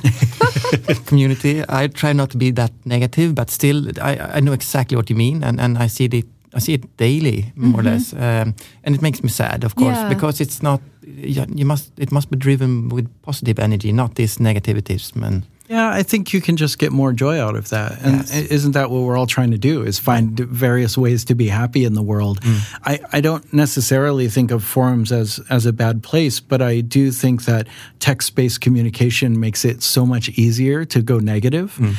[1.05, 1.63] community.
[1.69, 5.15] I try not to be that negative, but still I, I know exactly what you
[5.17, 8.95] mean, and, and I see it I see it daily more or less, um, and
[8.95, 10.09] it makes me sad, of course, Yeah.
[10.09, 10.81] because it's not.
[11.05, 15.23] You you must it must be driven with positive energy, not this negativism.
[15.23, 18.01] And Yeah, I think you can just get more joy out of that.
[18.01, 18.35] And yes.
[18.35, 21.85] isn't that what we're all trying to do is find various ways to be happy
[21.85, 22.41] in the world.
[22.41, 22.77] Mm.
[22.83, 27.09] I, I don't necessarily think of forums as as a bad place, but I do
[27.09, 31.77] think that text-based communication makes it so much easier to go negative.
[31.79, 31.95] Mm.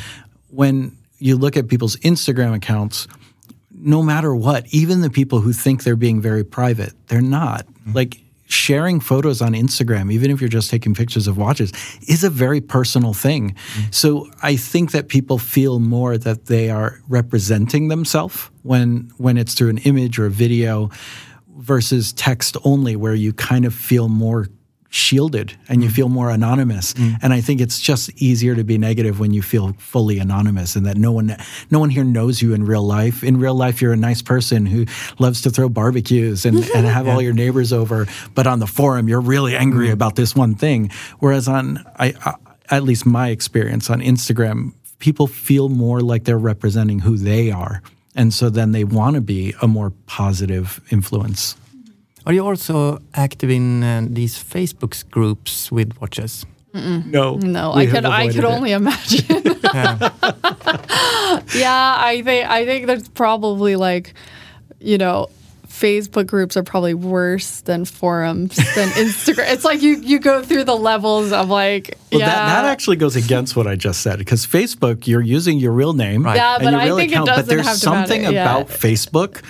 [0.51, 3.07] When you look at people's Instagram accounts,
[3.71, 7.65] no matter what, even the people who think they're being very private, they're not.
[7.87, 7.95] Mm.
[7.95, 8.19] Like
[8.53, 11.73] sharing photos on Instagram, even if you're just taking pictures of watches,
[12.07, 13.51] is a very personal thing.
[13.51, 13.91] Mm-hmm.
[13.91, 19.53] So I think that people feel more that they are representing themselves when when it's
[19.53, 20.89] through an image or a video
[21.57, 24.47] versus text only where you kind of feel more
[24.93, 25.93] shielded and you mm.
[25.93, 26.93] feel more anonymous.
[26.93, 27.17] Mm.
[27.23, 30.85] And i think it's just easier to be negative when you feel fully anonymous and
[30.85, 31.35] that no one
[31.71, 33.23] no one here knows you in real life.
[33.23, 34.85] In real life you're a nice person who
[35.17, 39.09] loves to throw barbecues and, and have all your neighbors over but on the forum
[39.09, 39.93] you're really angry mm.
[39.93, 40.91] about this one thing.
[41.17, 42.35] Whereas on I, I
[42.69, 47.81] at least my experience on instagram people feel more like they're representing who they are.
[48.15, 51.55] And so then they want to be a more positive influence
[52.25, 56.45] are you also active in uh, these Facebook groups with watches?
[56.73, 58.55] no No, we I have could I avoided could it.
[58.55, 59.25] only imagine.
[61.55, 64.13] yeah, I think I think there's probably like,
[64.79, 65.27] you know,
[65.67, 69.51] Facebook groups are probably worse than forums than Instagram.
[69.51, 72.27] It's like you you go through the levels of like Well, yeah.
[72.27, 75.93] that, that actually goes against what I just said because Facebook, you're using your real
[75.93, 76.35] name Right.
[76.37, 78.07] Yeah, and but your I real think it account, but doesn't there's have to matter,
[78.07, 78.41] something yeah.
[78.41, 79.43] about Facebook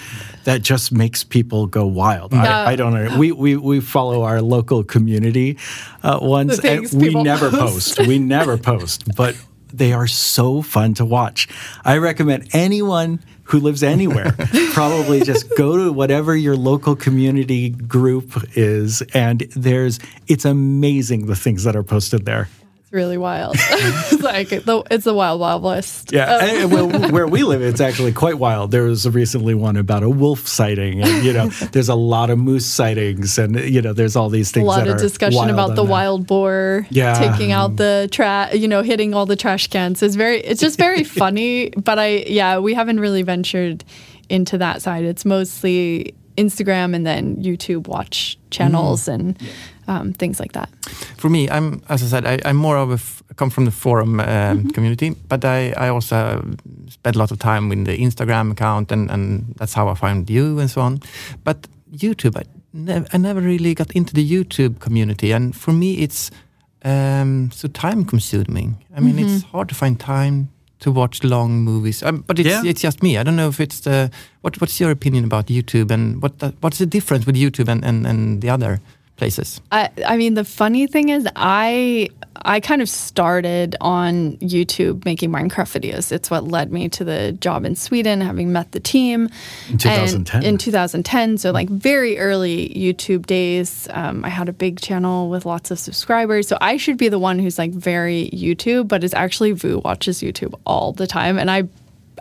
[0.45, 2.33] that just makes people go wild.
[2.33, 2.43] Yeah.
[2.43, 3.17] I, I don't know.
[3.17, 5.57] We, we we follow our local community
[6.01, 7.97] uh, ones, and we never post.
[7.97, 8.07] post.
[8.07, 9.35] We never post, but
[9.73, 11.47] they are so fun to watch.
[11.83, 14.35] I recommend anyone who lives anywhere
[14.71, 21.35] probably just go to whatever your local community group is, and there's it's amazing the
[21.35, 22.47] things that are posted there.
[22.93, 23.55] Really wild.
[23.59, 26.11] it's like the, it's the wild wild west.
[26.13, 26.45] Yeah, Oh.
[26.45, 28.71] and where, where we live, it's actually quite wild.
[28.71, 32.37] There was recently one about a wolf sighting, and you know, there's a lot of
[32.37, 34.63] moose sightings, and you know, there's all these things.
[34.63, 35.91] a lot that of discussion about the that.
[35.91, 37.15] wild boar Yeah.
[37.15, 40.77] taking out the trash you know hitting all the trash cans it's very it's just
[40.77, 43.83] very funny but i yeah we haven't really ventured
[44.29, 49.13] into that side it's mostly instagram and then youtube watch channels Mm.
[49.13, 49.37] and
[49.87, 50.69] um, things like that
[51.17, 53.71] For me, I'm as I said, I, I'm more of a f- come from the
[53.71, 56.41] forum um, community, but I, I also
[56.89, 60.29] spend a lot of time with the Instagram account, and, and that's how I found
[60.29, 60.99] you and so on.
[61.43, 62.43] But YouTube, I,
[62.73, 66.31] nev- I never really got into the YouTube community, and for me, it's
[66.85, 68.77] um, so time consuming.
[68.95, 70.47] I mean, it's hard to find time
[70.83, 72.03] to watch long movies.
[72.03, 72.69] Um, but it's Yeah.
[72.71, 73.09] it's just me.
[73.17, 74.09] I don't know if it's the
[74.41, 74.59] what.
[74.61, 78.05] What's your opinion about YouTube, and what the, what's the difference with YouTube and, and,
[78.07, 78.79] and the other
[79.15, 79.61] places?
[79.71, 82.09] I, I mean, the funny thing is, I
[82.45, 86.11] I kind of started on YouTube making Minecraft videos.
[86.11, 89.29] It's what led me to the job in Sweden, having met the team
[89.69, 90.37] In 2010.
[90.37, 93.87] And in 2010, so like very early YouTube days.
[93.91, 97.19] Um, I had a big channel with lots of subscribers, so I should be the
[97.19, 101.49] one who's like very YouTube, but it's actually Vu watches YouTube all the time, and
[101.49, 101.63] I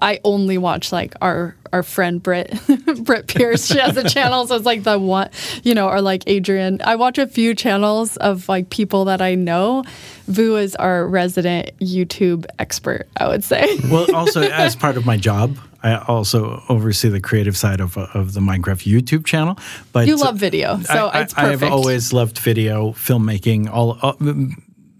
[0.00, 2.59] I only watch like our our friend Britt
[3.05, 3.66] Britt Pearce.
[3.66, 5.31] She has a channel, so it's like the one,
[5.62, 6.81] you know, or like Adrian.
[6.83, 9.85] I watch a few channels of like people that I know.
[10.26, 13.09] Vu is our resident YouTube expert.
[13.16, 13.78] I would say.
[13.90, 18.35] well, also as part of my job, I also oversee the creative side of of
[18.35, 19.59] the Minecraft YouTube channel.
[19.92, 23.70] But You love video, so I, it's I, I have always loved video, filmmaking.
[23.70, 24.52] All uh, mm,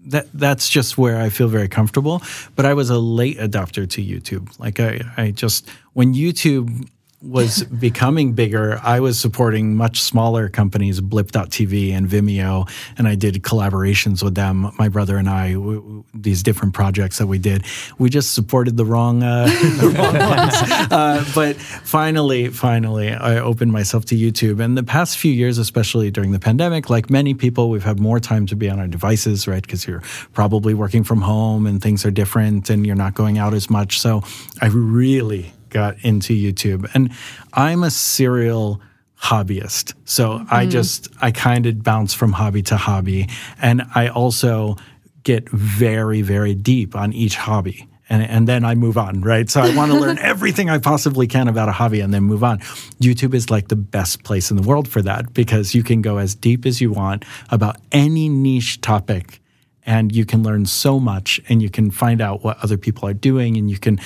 [0.07, 2.21] that that's just where I feel very comfortable.
[2.55, 4.57] But I was a late adopter to YouTube.
[4.59, 6.87] Like I, I just when YouTube
[7.23, 13.35] was becoming bigger, I was supporting much smaller companies, Blip.tv and Vimeo, and I did
[13.35, 14.71] collaborations with them.
[14.77, 17.65] My brother and I, w- these different projects that we did,
[17.97, 19.45] we just supported the wrong, uh,
[19.79, 20.53] the wrong ones.
[20.91, 24.63] Uh, but finally, finally, I opened myself to YouTube.
[24.63, 28.19] And the past few years, especially during the pandemic, like many people, we've had more
[28.19, 29.61] time to be on our devices, right?
[29.61, 30.01] Because you're
[30.33, 33.99] probably working from home and things are different, and you're not going out as much.
[33.99, 34.23] So
[34.61, 36.89] I really got into YouTube.
[36.93, 37.11] And
[37.51, 38.81] I'm a serial
[39.19, 39.93] hobbyist.
[40.05, 40.69] So I mm-hmm.
[40.69, 43.29] just, I kind of bounce from hobby to hobby.
[43.61, 44.75] And I also
[45.23, 47.87] get very, very deep on each hobby.
[48.09, 49.49] And, and then I move on, right?
[49.49, 52.43] So I want to learn everything I possibly can about a hobby and then move
[52.43, 52.59] on.
[52.99, 56.17] YouTube is like the best place in the world for that because you can go
[56.17, 59.39] as deep as you want about any niche topic
[59.85, 63.13] and you can learn so much and you can find out what other people are
[63.13, 63.99] doing and you can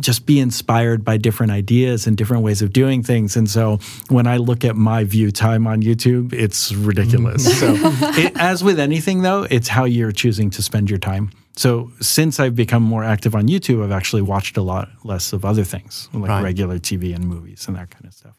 [0.00, 3.36] just be inspired by different ideas and different ways of doing things.
[3.36, 7.46] And so when i look at my view time on youtube it's ridiculous.
[7.48, 8.04] Mm-hmm.
[8.04, 11.30] So it, as with anything though it's how you're choosing to spend your time.
[11.56, 15.44] So since i've become more active on youtube i've actually watched a lot less of
[15.44, 16.42] other things like Right.
[16.42, 18.34] regular tv and movies and that kind of stuff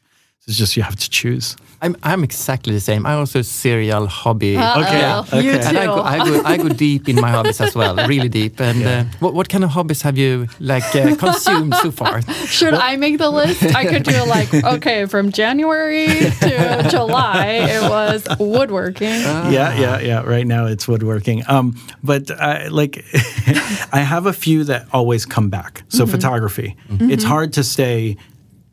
[0.46, 3.04] it's just you have to choose I'm I'm exactly the same.
[3.04, 4.56] I also serial hobby.
[4.56, 5.20] Okay, Uh-oh.
[5.28, 5.42] okay.
[5.44, 5.86] You And I too.
[5.96, 8.58] go, I go, I go deep in my hobbies as well, really deep.
[8.58, 12.22] And uh, what, what kind of hobbies have you like uh, consumed so far?
[12.46, 13.62] Should I make the list?
[13.74, 19.20] I could do like, okay, from January to July, it was woodworking.
[19.52, 20.22] yeah, yeah, yeah.
[20.22, 21.42] Right now it's woodworking.
[21.48, 23.04] Um, but uh, like,
[23.92, 25.82] I have a few that always come back.
[25.88, 28.16] So photography, it's hard to stay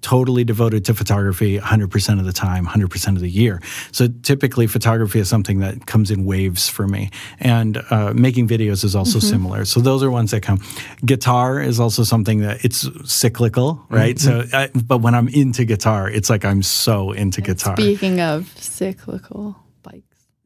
[0.02, 3.62] totally devoted to photography 100% of the time 100% of the year.
[3.92, 7.10] So typically photography is something that comes in waves for me.
[7.40, 9.66] And uh, making videos is also similar.
[9.66, 10.62] So those are ones that come.
[11.06, 14.20] Guitar is also something that it's cyclical right?
[14.20, 17.76] So I, but when i'm into guitar it's like i'm so into guitar.
[17.76, 19.56] Speaking of cyclical.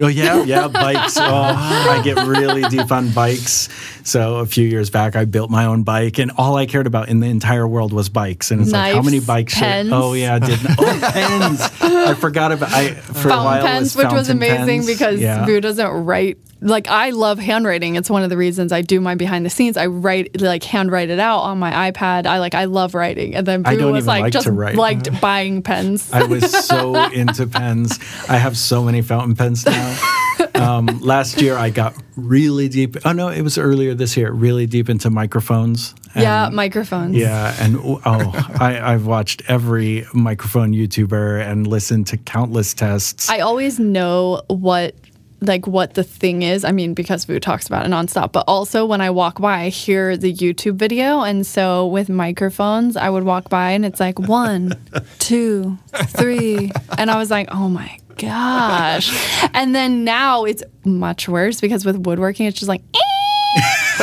[0.01, 1.17] Oh yeah, yeah, bikes.
[1.17, 2.01] Oh, I ah.
[2.03, 3.69] get really deep on bikes.
[4.03, 7.07] So a few years back, I built my own bike, and all I cared about
[7.07, 8.51] in the entire world was bikes.
[8.51, 9.53] And it's like, how many bikes?
[9.53, 11.61] should- oh yeah, I did oh pens.
[11.81, 12.73] I forgot about.
[12.73, 14.87] I for a Fountain while pens, was which was amazing pens.
[14.87, 15.45] because yeah.
[15.45, 16.39] Vu doesn't write.
[16.61, 17.95] Like I love handwriting.
[17.95, 19.77] It's one of the reasons I do my behind the scenes.
[19.77, 22.25] I write like handwrite it out on my iPad.
[22.25, 23.35] I like I love writing.
[23.35, 24.75] And then I don't was like like just to write.
[24.75, 26.11] liked buying pens.
[26.13, 27.99] I was so into pens.
[28.29, 29.97] I have so many fountain pens now.
[30.55, 32.95] Um, last year, I got really deep.
[33.05, 34.31] Oh no, it was earlier this year.
[34.31, 35.93] Really deep into microphones.
[36.15, 37.15] yeah, And- microphones.
[37.15, 43.29] Yeah, and oh, I, I've watched every microphone YouTuber and listened to countless tests.
[43.29, 44.95] I always know what
[45.41, 46.63] like what the thing is.
[46.63, 49.69] I mean, because Vu talks about it nonstop, but also when I walk by, I
[49.69, 51.21] hear the YouTube video.
[51.21, 54.75] And so with microphones, I would walk by and it's like one,
[55.19, 56.71] two, three.
[56.97, 59.11] And I was like, oh my gosh.
[59.53, 63.14] And then now it's much worse because with woodworking, it's just like, eh.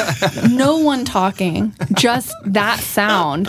[0.51, 3.49] no one talking, just that sound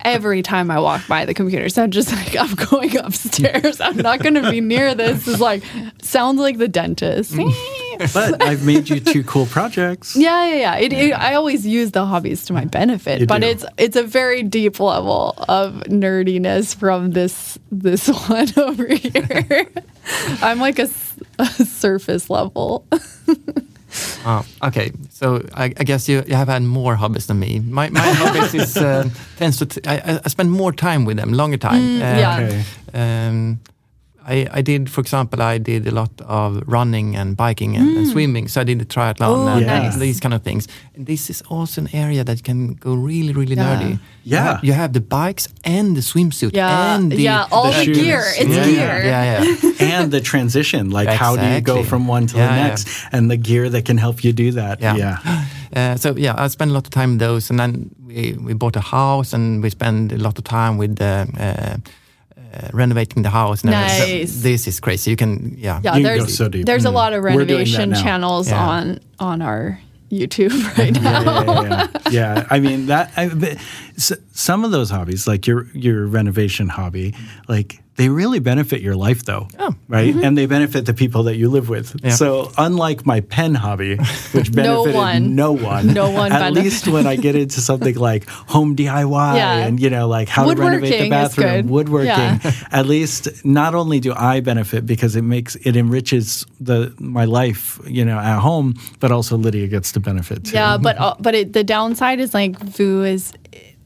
[0.00, 1.68] every time I walk by the computer.
[1.68, 3.80] So I'm just like, I'm going upstairs.
[3.80, 5.26] I'm not going to be near this.
[5.26, 5.62] It's like,
[6.02, 7.32] sounds like the dentist.
[7.32, 8.14] Mm.
[8.14, 10.16] but I've made you two cool projects.
[10.16, 10.76] Yeah, yeah, yeah.
[10.78, 12.70] It, it, I always use the hobbies to my mm.
[12.70, 13.48] benefit, You but do.
[13.48, 19.66] it's it's a very deep level of nerdiness from this this one over here.
[20.42, 22.86] I'm like a surface level.
[24.26, 27.60] Oh, okay, so I, I guess you, you have had more hobbies than me.
[27.60, 31.32] My, my hobbies is uh, tends to t- I, I spend more time with them,
[31.32, 31.82] longer time.
[31.82, 32.38] Mm, Uh, yeah.
[32.40, 32.64] Okay.
[32.94, 33.60] Um,
[34.26, 38.06] I, I did, for example, I did a lot of running and biking and, and
[38.06, 38.48] swimming.
[38.48, 39.48] So I did the triathlon Mm.
[39.48, 39.96] Oh, and nice.
[39.96, 40.68] these kind of things.
[40.94, 43.76] And this is also an area that can go really, really Yeah.
[43.76, 43.90] nerdy.
[43.92, 43.98] You
[44.36, 44.42] Yeah.
[44.44, 47.98] have, you have the bikes and the swimsuit Yeah, and the, yeah, all the, shoes.
[47.98, 48.22] gear.
[48.38, 49.02] It's Yeah, gear.
[49.04, 49.70] yeah, yeah.
[50.00, 52.66] And the transition, like how do you go from one to Yeah, the yeah.
[52.68, 54.80] next, and the gear that can help you do that.
[54.80, 54.96] Yeah.
[54.96, 55.44] yeah.
[55.76, 58.54] Uh, so yeah, I spent a lot of time with those, and then we, we
[58.54, 61.76] bought a house, and we spent a lot of time with uh, uh,
[62.52, 63.62] uh, renovating the house.
[63.64, 64.18] And everything.
[64.20, 64.32] Nice.
[64.32, 65.10] So this is crazy.
[65.10, 65.80] You can yeah.
[65.84, 66.66] Yeah, You there's so deep.
[66.66, 68.68] there's a lot of We're doing that renovation channels Yeah.
[68.68, 69.78] on on our
[70.10, 71.22] YouTube right now.
[71.22, 72.10] yeah, yeah, yeah, yeah.
[72.10, 73.12] Yeah, I mean that.
[73.16, 73.56] I, but
[73.96, 77.14] s- some of those hobbies, like your your renovation hobby,
[77.48, 79.74] like they really benefit your life, though, Oh.
[79.88, 80.14] right?
[80.24, 81.94] And they benefit the people that you live with.
[82.02, 82.16] Yeah.
[82.16, 83.96] So unlike my pen hobby,
[84.32, 85.34] which benefited one.
[85.34, 89.66] no one, No one At least when I get into something like home DIY Yeah.
[89.66, 92.08] and you know, like how to renovate the bathroom, woodworking.
[92.08, 92.38] Yeah.
[92.78, 97.78] At least not only do I benefit because it makes it enriches the my life,
[97.86, 100.54] you know, at home, but also Lydia gets to benefit too.
[100.56, 103.32] Yeah, but uh, but it, the downside is like Vu is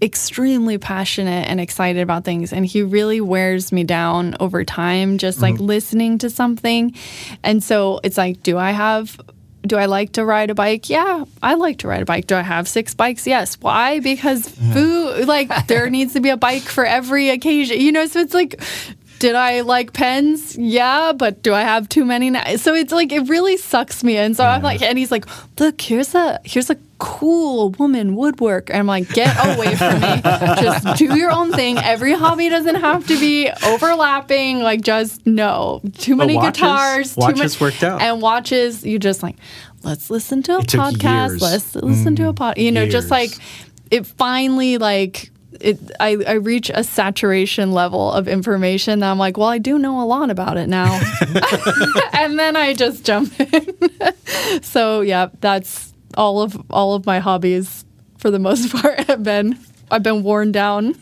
[0.03, 5.41] extremely passionate and excited about things and he really wears me down over time just
[5.41, 5.65] like mm-hmm.
[5.65, 6.95] listening to something
[7.43, 9.19] and so it's like do i have
[9.67, 10.91] do I like to ride a bike?
[10.91, 12.27] Yeah, I like to ride a bike.
[12.27, 13.27] Do I have six bikes?
[13.27, 13.55] Yes.
[13.61, 14.01] Why?
[14.01, 18.07] Because food, like, there needs to be a bike for every occasion, you know?
[18.07, 18.61] So it's like,
[19.25, 20.55] did I like pens?
[20.55, 22.57] Yeah, but do I have too many now?
[22.57, 24.35] So it's like, it really sucks me in.
[24.35, 25.25] So I'm like, and he's like,
[25.59, 28.69] look, here's a, here's a cool woman woodwork.
[28.69, 30.21] And I'm like, get away from me.
[30.63, 31.79] Just do your own thing.
[31.79, 34.59] Every hobby doesn't have to be overlapping.
[34.59, 35.81] Like, just no.
[35.97, 37.15] Too many watches- guitars.
[37.15, 38.03] too watches much, worked out.
[38.03, 39.37] And watches, you just like,
[39.85, 41.31] let's listen to a It podcast.
[41.31, 41.41] years.
[41.41, 42.37] Let's listen to a mm.
[42.37, 42.59] pod.
[42.59, 43.31] You know, just like
[43.91, 45.31] it finally like
[45.61, 45.79] it.
[46.01, 50.01] I I reach a saturation level of information that I'm like, well, I do know
[50.01, 50.93] a lot about it now,
[52.13, 53.75] and then I just jump in.
[54.63, 57.85] so yeah, that's all of all of my hobbies
[58.19, 59.59] for the most part have been.
[59.91, 60.95] I've been worn down.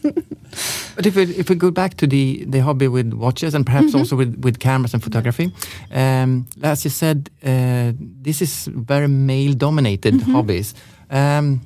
[0.96, 3.94] But if we, if we go back to the, the hobby with watches and perhaps
[3.94, 5.50] also with, with cameras and photography,
[5.92, 10.74] um, as you said, uh, this is very male dominated hobbies.
[11.10, 11.62] Um,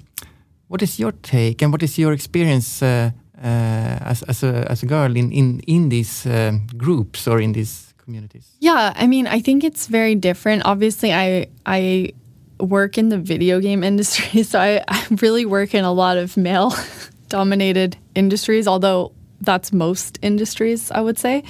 [0.68, 4.82] what is your take and what is your experience uh, uh, as, as, a, as
[4.82, 8.56] a girl in, in, in these um groups or in these communities?
[8.60, 10.62] Yeah, I mean, I think it's very different.
[10.64, 12.12] Obviously, I I
[12.60, 16.36] work in the video game industry, so I, I really work in a lot of
[16.36, 16.72] male
[17.28, 21.42] dominated industries, although that's most industries, I would say.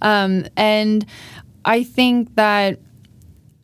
[0.00, 1.04] Um, and
[1.64, 2.78] I think that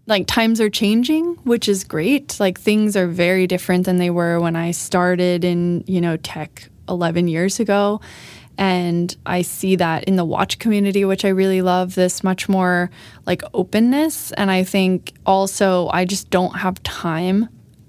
[0.09, 2.41] like times are changing, which is great.
[2.41, 6.69] Like things are very different than they were when I started in, you know, tech
[6.89, 8.01] 11 years ago.
[8.57, 12.91] And I see that in the watch community, which I really love, this much more
[13.27, 14.33] like openness.
[14.33, 17.49] And I think also I just don't have time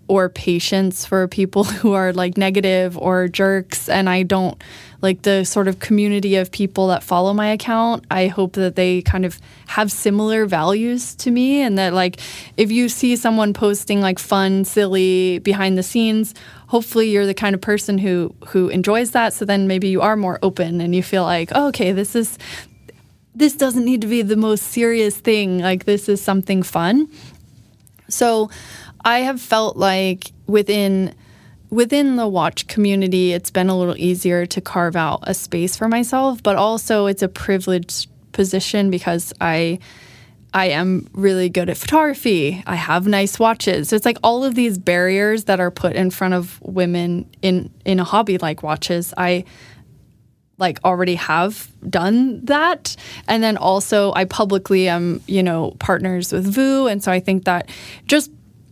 [0.10, 3.88] or patience for people who are like negative or jerks.
[3.88, 4.62] And I don't
[5.01, 8.03] like the sort of community of people that follow my account.
[8.12, 12.20] I hope that they kind of have similar values to me and that like
[12.57, 16.34] if you see someone posting like fun, silly behind the scenes,
[16.68, 19.32] hopefully you're the kind of person who who enjoys that.
[19.34, 22.38] So then maybe you are more open and you feel like, oh, okay, this is
[23.36, 25.60] this doesn't need to be the most serious thing.
[25.60, 27.07] Like this is something fun.
[28.10, 28.49] So
[29.04, 31.14] I have felt like within
[31.70, 35.88] within the watch community it's been a little easier to carve out a space for
[35.88, 39.80] myself, but also it's a privileged position because I
[40.54, 42.64] I am really good at photography.
[42.66, 43.89] I have nice watches.
[43.89, 47.70] So it's like all of these barriers that are put in front of women in
[47.86, 49.14] in a hobby like watches.
[49.16, 49.45] I
[50.58, 52.95] like already have done that
[53.30, 57.45] and then also i publicly am you know partners with vu and so i think
[57.45, 57.70] that
[58.06, 58.30] just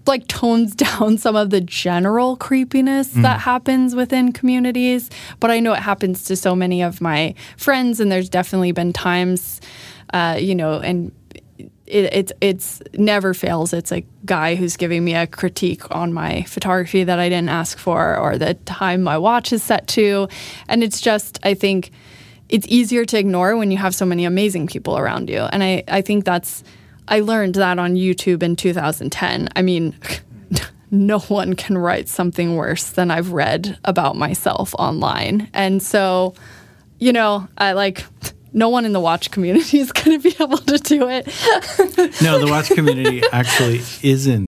[0.08, 5.74] like tones down some of the general creepiness that happens within communities but i know
[5.74, 9.62] it happens to so many of my friends and there's definitely been times
[10.14, 11.12] uh, you know and
[11.88, 13.74] it, it's it's never fails.
[13.74, 17.78] It's a guy who's giving me a critique on my photography that I didn't ask
[17.78, 20.28] for, or the time my watch is set to,
[20.68, 21.92] and it's just I think
[22.50, 25.84] it's easier to ignore when you have so many amazing people around you, and I
[25.88, 26.64] I think that's
[27.08, 29.50] I learned that on YouTube in 2010.
[29.56, 29.96] I mean.
[30.90, 35.50] No one can write something worse than I've read about myself online.
[35.54, 36.34] And so,
[36.98, 38.06] you know, I like
[38.54, 41.28] no one in the watch community is going to be able to do it.
[42.22, 44.48] No, the watch community actually isn't.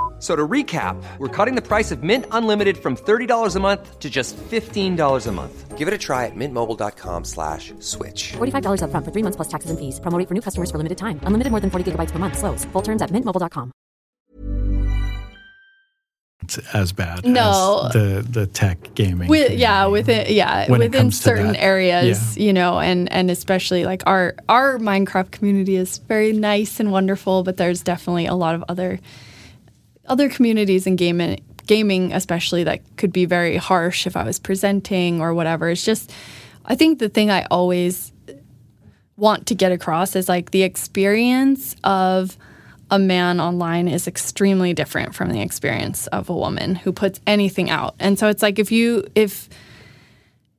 [0.21, 3.97] F- So to recap, we're cutting the price of Mint Unlimited from $30 a month
[3.99, 5.77] to just $15 a month.
[5.79, 8.33] Give it a try at mintmobile.com slash switch.
[8.37, 9.99] $45 upfront for three months plus taxes and fees.
[9.99, 11.19] Promo rate for new customers for limited time.
[11.23, 12.37] Unlimited more than 40 gigabytes per month.
[12.37, 12.65] Slows.
[12.65, 13.71] Full terms at mintmobile.com.
[16.43, 17.85] It's as bad No.
[17.87, 19.29] as the, the tech gaming.
[19.29, 19.91] With, yeah, community.
[20.11, 21.63] within yeah, When within certain that.
[21.63, 26.91] areas, you know, and and especially like our our Minecraft community is very nice and
[26.91, 28.99] wonderful, but there's definitely a lot of other
[30.07, 35.21] other communities in gaming gaming especially that could be very harsh if I was presenting
[35.21, 35.69] or whatever.
[35.69, 36.11] It's just
[36.65, 38.11] I think the thing I always
[39.15, 42.37] want to get across is like the experience of
[42.89, 47.69] a man online is extremely different from the experience of a woman who puts anything
[47.69, 47.95] out.
[47.99, 49.47] And so it's like if you if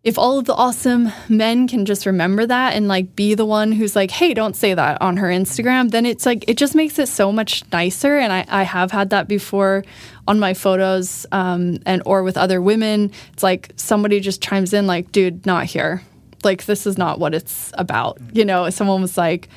[0.05, 3.71] if all of the awesome men can just remember that and like be the one
[3.71, 6.99] who's like, hey, don't say that on her Instagram, then it's like it just makes
[6.99, 8.19] it so much nicer.
[8.19, 9.85] And I, I have had that before
[10.27, 13.13] on my photos um, and or with other women.
[13.33, 16.03] It's like somebody just chimes in like, dude, not here.
[16.43, 18.19] Like this is not what it's about.
[18.33, 19.49] You know, someone was like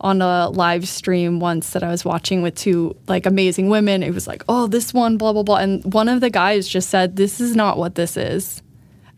[0.00, 4.02] on a live stream once that I was watching with two like amazing women.
[4.02, 5.56] It was like, oh, this one, blah blah blah.
[5.56, 8.62] And one of the guys just said, This is not what this is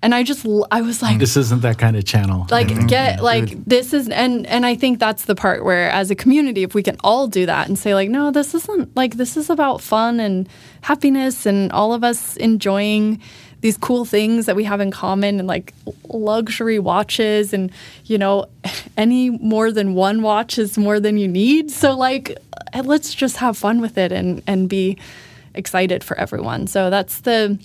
[0.03, 2.47] and I just I was like this isn't that kind of channel.
[2.51, 6.17] Like get like this is and and I think that's the part where as a
[6.17, 9.37] community if we can all do that and say like no this isn't like this
[9.37, 10.49] is about fun and
[10.81, 13.21] happiness and all of us enjoying
[13.61, 15.73] these cool things that we have in common and like
[16.09, 17.71] luxury watches and
[18.05, 18.47] you know
[18.97, 21.71] any more than one watch is more than you need.
[21.71, 22.37] So like
[22.85, 24.99] let's just have fun with it and and be
[25.55, 26.67] excited for everyone.
[26.67, 27.57] So that's the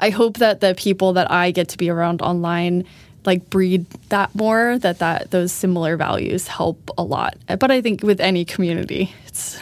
[0.00, 2.84] I hope that the people that I get to be around online
[3.26, 7.36] like breed that more that that those similar values help a lot.
[7.46, 9.58] But I think with any community, it's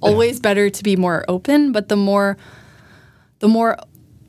[0.00, 2.36] always better to be more open, but the more
[3.38, 3.78] the more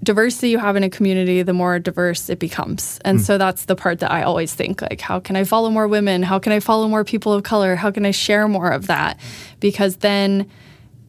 [0.02, 3.00] diversity you have in a community, the more diverse it becomes.
[3.04, 3.22] And mm.
[3.22, 6.24] so that's the part that I always think like how can I follow more women?
[6.24, 7.76] How can I follow more people of color?
[7.76, 9.20] How can I share more of that?
[9.60, 10.50] Because then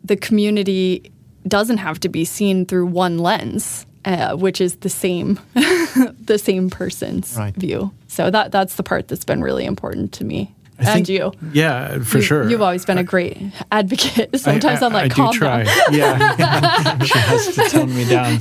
[0.03, 1.13] the community
[1.47, 6.71] doesn't have to be seen through one lens uh, which is the same the same
[6.71, 7.55] person's right.
[7.55, 7.93] view.
[8.09, 10.55] So that that's the part that's been really important to me.
[10.79, 12.49] I and think, you, yeah, for you, sure.
[12.49, 13.37] You've always been a great
[13.71, 14.31] advocate.
[14.41, 15.63] Sometimes I, am like, I do try.
[15.91, 18.39] Yeah, she has to tone me down.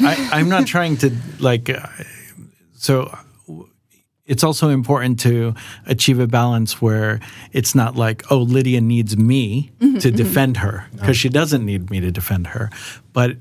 [0.00, 1.70] I, am not trying to like.
[1.70, 1.86] Uh,
[2.74, 3.16] so
[4.26, 5.54] it's also important to
[5.86, 7.20] achieve a balance where
[7.52, 10.16] it's not like, oh, Lydia needs me mm-hmm, to mm-hmm.
[10.16, 11.12] defend her because no.
[11.12, 12.70] she doesn't need me to defend her,
[13.12, 13.36] but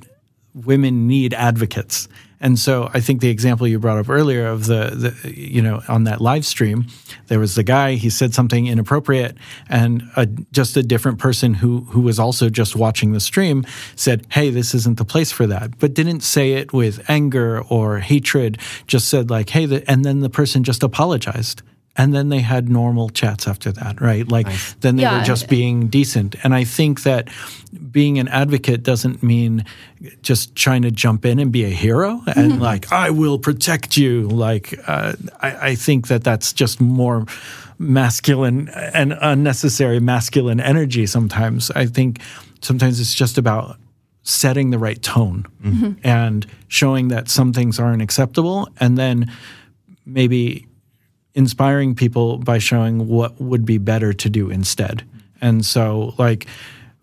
[0.65, 2.07] women need advocates.
[2.39, 5.81] And so I think the example you brought up earlier of the, the, you know,
[5.87, 6.85] on that live stream,
[7.27, 9.35] there was the guy, he said something inappropriate,
[9.69, 14.27] and a, just a different person who, who was also just watching the stream said,
[14.29, 18.59] hey, this isn't the place for that, but didn't say it with anger or hatred,
[18.85, 21.63] just said, like, hey, and then the person just apologized
[21.97, 24.29] and then they had normal chats after that, right?
[24.29, 24.73] Like nice.
[24.75, 25.17] then they yeah.
[25.17, 26.35] were just being decent.
[26.43, 27.27] And I think that
[27.91, 29.65] being an advocate doesn't mean
[30.21, 32.61] just trying to jump in and be a hero and mm-hmm.
[32.61, 34.27] like I will protect you.
[34.27, 37.25] Like uh, I, I think that that's just more
[37.79, 41.07] masculine and unnecessary masculine energy.
[41.07, 42.21] Sometimes I think
[42.61, 43.77] sometimes it's just about
[44.21, 45.93] setting the right tone mm-hmm.
[46.03, 49.31] and showing that some things aren't acceptable and then
[50.05, 50.67] maybe
[51.37, 55.03] inspiring people by showing what would be better to do instead.
[55.39, 56.47] And so, like,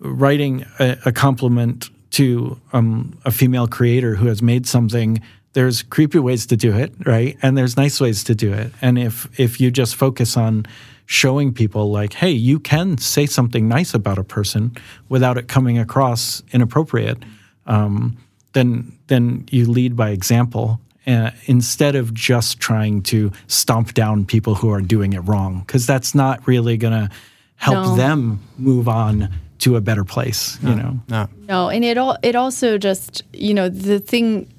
[0.01, 5.20] writing a, a compliment to um, a female creator who has made something
[5.55, 7.39] there's creepy ways to do it right?
[7.41, 8.72] And there's nice ways to do it.
[8.82, 10.66] And if if you just focus on
[11.07, 14.76] showing people like hey you can say something nice about a person
[15.09, 17.18] without it coming across inappropriate
[17.66, 18.16] um,
[18.53, 24.55] then then you lead by example uh, instead of just trying to stomp down people
[24.55, 27.11] who are doing it wrong, because that's not really going to
[27.57, 27.97] help no.
[27.97, 29.29] them move on
[29.59, 30.61] to a better place.
[30.63, 30.71] No.
[30.71, 34.51] You know, no, no, and it all it also just you know the thing.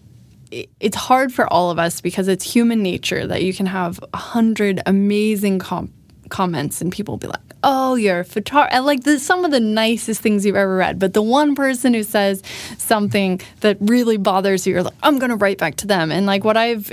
[0.80, 4.18] It's hard for all of us because it's human nature that you can have a
[4.18, 5.92] hundred amazing com-
[6.36, 8.82] comments and people will be like, oh, you're a photographer.
[8.82, 11.00] Like the, some of the nicest things you've ever read.
[11.00, 12.44] But the one person who says
[12.78, 16.12] something that really bothers you, you're like, I'm going to write back to them.
[16.12, 16.92] And like what I've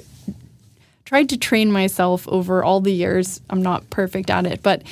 [1.04, 4.84] tried to train myself over all the years, I'm not perfect at it, but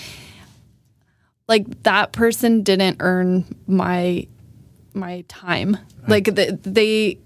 [1.46, 4.26] like that person didn't earn my
[4.94, 5.78] my time.
[6.02, 6.08] Right.
[6.08, 7.18] Like the, they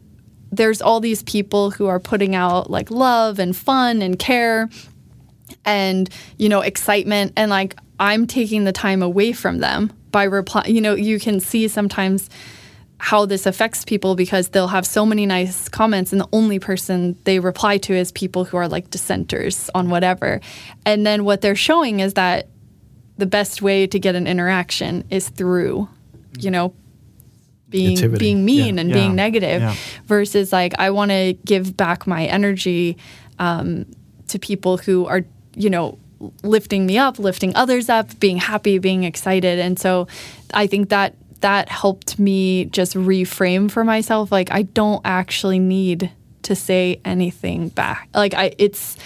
[0.52, 4.68] there's all these people who are putting out like love and fun and care
[5.64, 10.64] and you know excitement and like I'm taking the time away from them by reply.
[10.66, 12.28] You know, you can see sometimes
[12.98, 17.18] how this affects people because they'll have so many nice comments and the only person
[17.24, 20.40] they reply to is people who are like dissenters on whatever.
[20.86, 22.48] And then what they're showing is that
[23.18, 25.88] the best way to get an interaction is through,
[26.38, 26.74] you know,
[27.68, 28.80] being being mean yeah.
[28.80, 28.94] and yeah.
[28.94, 29.74] being negative yeah.
[30.06, 32.96] versus like I want to give back my energy
[33.38, 33.86] um,
[34.28, 35.24] to people who are,
[35.56, 35.98] you know,
[36.42, 39.58] lifting me up, lifting others up, being happy, being excited.
[39.58, 40.06] And so
[40.52, 46.10] I think that that helped me just reframe for myself like I don't actually need
[46.42, 48.08] to say anything back.
[48.14, 48.96] Like I it's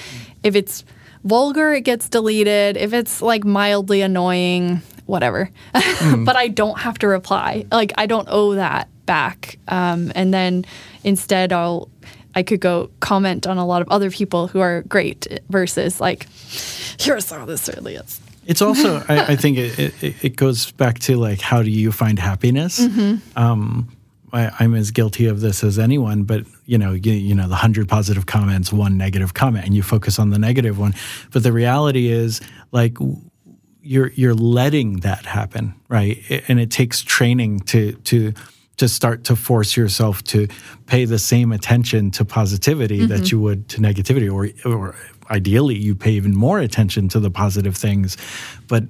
[0.44, 0.84] if it's
[1.24, 2.76] vulgar it gets deleted.
[2.76, 5.50] If it's like mildly annoying, whatever.
[5.72, 7.66] but I don't have to reply.
[7.70, 9.58] Like I don't owe that back.
[9.68, 10.64] Um, and then
[11.04, 11.88] instead I'll
[12.34, 16.28] I could go comment on a lot of other people who are great versus like
[16.98, 18.20] here's how this really is.
[18.46, 21.92] It's also, I, I think it, it, it goes back to like, how do you
[21.92, 22.80] find happiness?
[23.36, 23.88] Um,
[24.32, 27.56] I, I'm as guilty of this as anyone, but you know, you, you know, the
[27.56, 30.94] hundred positive comments, one negative comment, and you focus on the negative one.
[31.32, 32.40] But the reality is,
[32.72, 32.98] like,
[33.80, 36.22] you're you're letting that happen, right?
[36.48, 38.34] And it takes training to to
[38.78, 40.48] to start to force yourself to
[40.86, 43.24] pay the same attention to positivity that mm-hmm.
[43.26, 44.94] you would to negativity, or or
[45.30, 48.16] ideally, you pay even more attention to the positive things,
[48.66, 48.84] but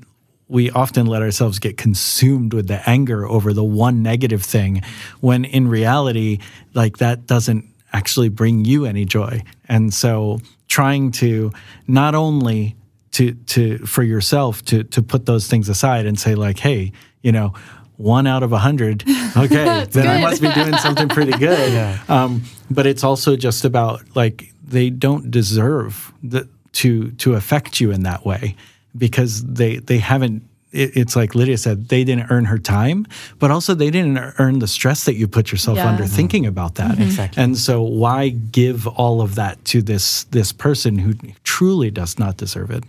[0.49, 4.83] we often let ourselves get consumed with the anger over the one negative thing
[5.21, 6.39] when in reality
[6.73, 9.43] like that doesn't actually bring you any joy.
[9.69, 11.53] And so trying to
[11.87, 12.77] not only
[13.13, 17.33] to to for yourself to to put those things aside and say like hey you
[17.33, 17.55] know
[17.99, 19.05] one out of a hundred.
[19.37, 22.01] Okay then i must be doing something pretty good.
[22.09, 26.49] Um, but it's also just about like they don't deserve the,
[26.81, 28.55] to to affect you in that way
[28.97, 30.43] because they they haven't
[30.73, 33.07] it, it's like lydia said they didn't earn her time
[33.39, 35.89] but also they didn't earn the stress that you put yourself Yeah.
[35.91, 36.99] under thinking about that.
[36.99, 37.43] Exactly.
[37.43, 41.13] and so why give all of that to this this person who
[41.45, 42.85] truly does not deserve it?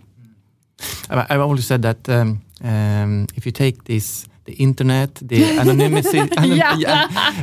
[1.09, 6.19] I- I've always said that um, um, if you take this, the internet, the anonymity,
[6.37, 6.57] anon-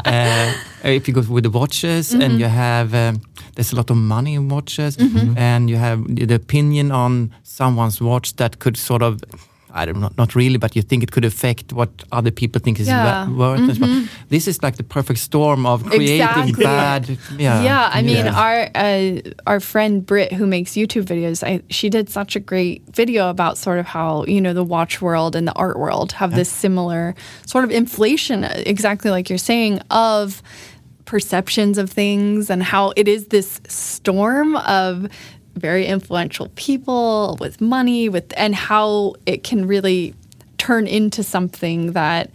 [0.05, 0.53] uh,
[0.85, 3.21] if you go with the watches and you have, um,
[3.55, 4.97] there's a lot of money in watches,
[5.37, 9.21] and you have the opinion on someone's watch that could sort of.
[9.77, 12.81] I don't know, not really, but you think it could affect what other people think
[12.81, 13.29] is Yeah.
[13.29, 13.61] worth.
[13.61, 13.91] and stuff.
[14.29, 16.65] This is like the perfect storm of creating Exactly.
[16.65, 17.03] bad.
[17.39, 18.45] Yeah, Yeah, I mean, Yeah.
[18.45, 19.21] our uh,
[19.51, 23.59] our friend Britt, who makes YouTube videos, I, she did such a great video about
[23.59, 27.15] sort of how you know the watch world and the art world have this similar
[27.47, 30.43] sort of inflation, uh, exactly like you're saying, of
[31.05, 35.07] perceptions of things and how it is this storm of
[35.57, 40.15] very influential people with money with and how it can really
[40.59, 42.31] turn into something that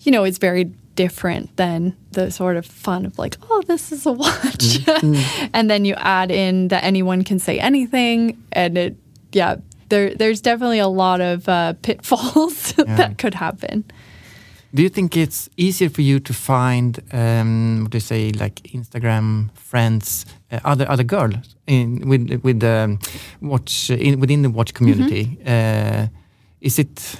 [0.00, 0.64] you know is very
[0.94, 4.78] different than the sort of fun of like oh this is a watch.
[5.52, 8.96] And then you add in that anyone can say anything and it
[9.32, 9.56] yeah
[9.88, 13.84] there there's definitely a lot of uh, pitfalls that could happen.
[14.74, 18.56] Do you think it's easier for you to find, um, what do you say, like
[18.74, 22.98] Instagram friends, uh, other other girls in with with um,
[23.40, 25.38] watch in, within the watch community?
[25.46, 26.06] Uh,
[26.60, 27.16] is it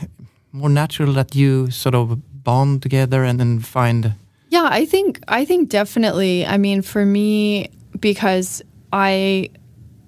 [0.52, 4.14] more natural that you sort of bond together and then find?
[4.48, 6.46] Yeah, I think I think definitely.
[6.46, 7.68] I mean, for me,
[8.00, 8.62] because
[8.92, 9.50] I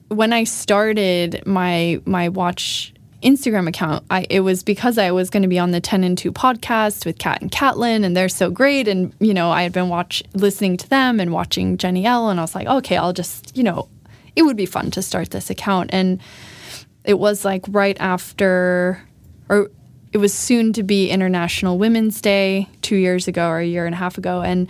[0.09, 5.43] when I started my my watch Instagram account, I it was because I was going
[5.43, 8.51] to be on the Ten and Two podcast with Kat and Catlin, and they're so
[8.51, 8.87] great.
[8.87, 12.39] And you know, I had been watch listening to them and watching Jenni Elle, and
[12.39, 13.89] I was like, okay, I'll just you know,
[14.37, 15.91] it would be fun to start this account.
[15.93, 16.21] And
[17.05, 19.03] it was like right after,
[19.49, 19.71] or
[20.13, 23.95] it was soon to be International Women's Day two years ago or a year and
[23.95, 24.69] a half ago, and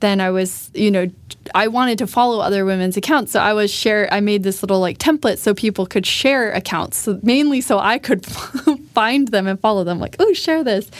[0.00, 1.10] then I was, you know,
[1.54, 4.08] I wanted to follow other women's accounts, so I was share.
[4.12, 7.98] I made this little like template so people could share accounts, so mainly so I
[7.98, 8.24] could
[8.94, 9.98] find them and follow them.
[9.98, 10.90] Like, oh, share this,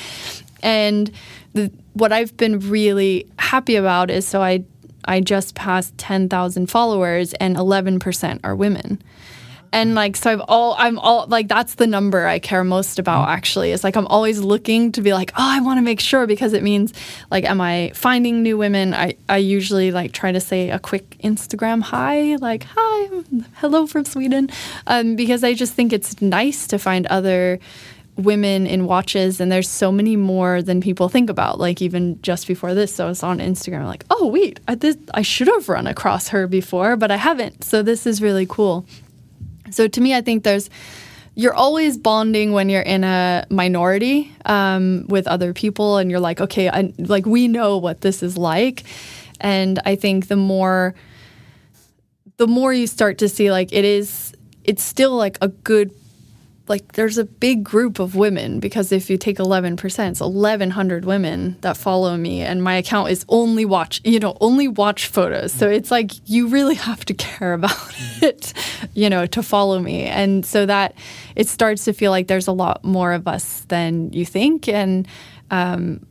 [0.63, 1.11] and
[1.53, 4.65] the, what I've been really happy about is so I
[5.05, 9.01] I just passed ten thousand followers, and eleven percent are women
[9.73, 13.29] and like so i've all i'm all like that's the number i care most about
[13.29, 16.27] actually it's like i'm always looking to be like oh i want to make sure
[16.27, 16.93] because it means
[17.31, 18.95] like am i finding new women?
[18.95, 23.23] I i usually like try to say a quick instagram hi like hi
[23.57, 24.51] hello from sweden
[24.87, 27.59] um, because i just think it's nice to find other
[28.19, 32.49] women in watches and there's so many more than people think about like even just
[32.49, 32.93] before this.
[32.93, 36.29] So i was on instagram like oh wait i, this, I should have run across
[36.29, 37.63] her before but i haven't.
[37.63, 38.85] So this is really cool
[39.71, 40.71] so to me, I think there's
[41.35, 46.41] you're always bonding when you're in a minority um, with other people, and you're like,
[46.41, 48.83] okay, I, like we know what this is like,
[49.41, 50.95] and I think the more
[52.39, 55.93] the more you start to see like it is, it's still like a good.
[56.69, 61.57] Like there's a big group of women because if you take 11%, it's 1100 women
[61.61, 65.53] that follow me and my account is only watch, you know, only watch photos.
[65.53, 67.73] So it's like you really have to care about
[68.23, 68.53] it,
[68.95, 70.05] you know, to follow me.
[70.05, 70.95] And so that
[71.37, 75.07] it starts to feel like there's a lot more of us than you think and
[75.51, 76.07] um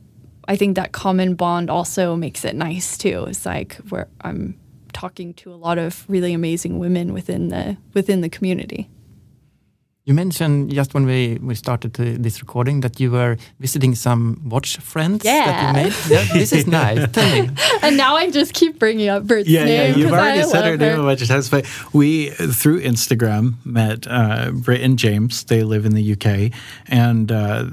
[0.48, 3.26] I think that common bond also makes it nice too.
[3.28, 4.58] It's like where I'm
[4.94, 8.88] talking to a lot of really amazing women within the within the community.
[10.08, 14.40] You mentioned just when we, we started to, this recording that you were visiting some
[14.48, 15.66] watch friends that Yeah.
[15.68, 15.94] you made.
[16.08, 17.06] Yeah, this is nice.
[17.12, 17.50] Tell me.
[17.82, 19.90] and now I just keep bringing up Britt's Yeah, name.
[19.90, 22.80] yeah, you've already I said her love name a bunch of times, but we through
[22.80, 25.44] Instagram met uh, Britt and James.
[25.44, 26.52] They live in the UK,
[26.86, 27.66] and uh,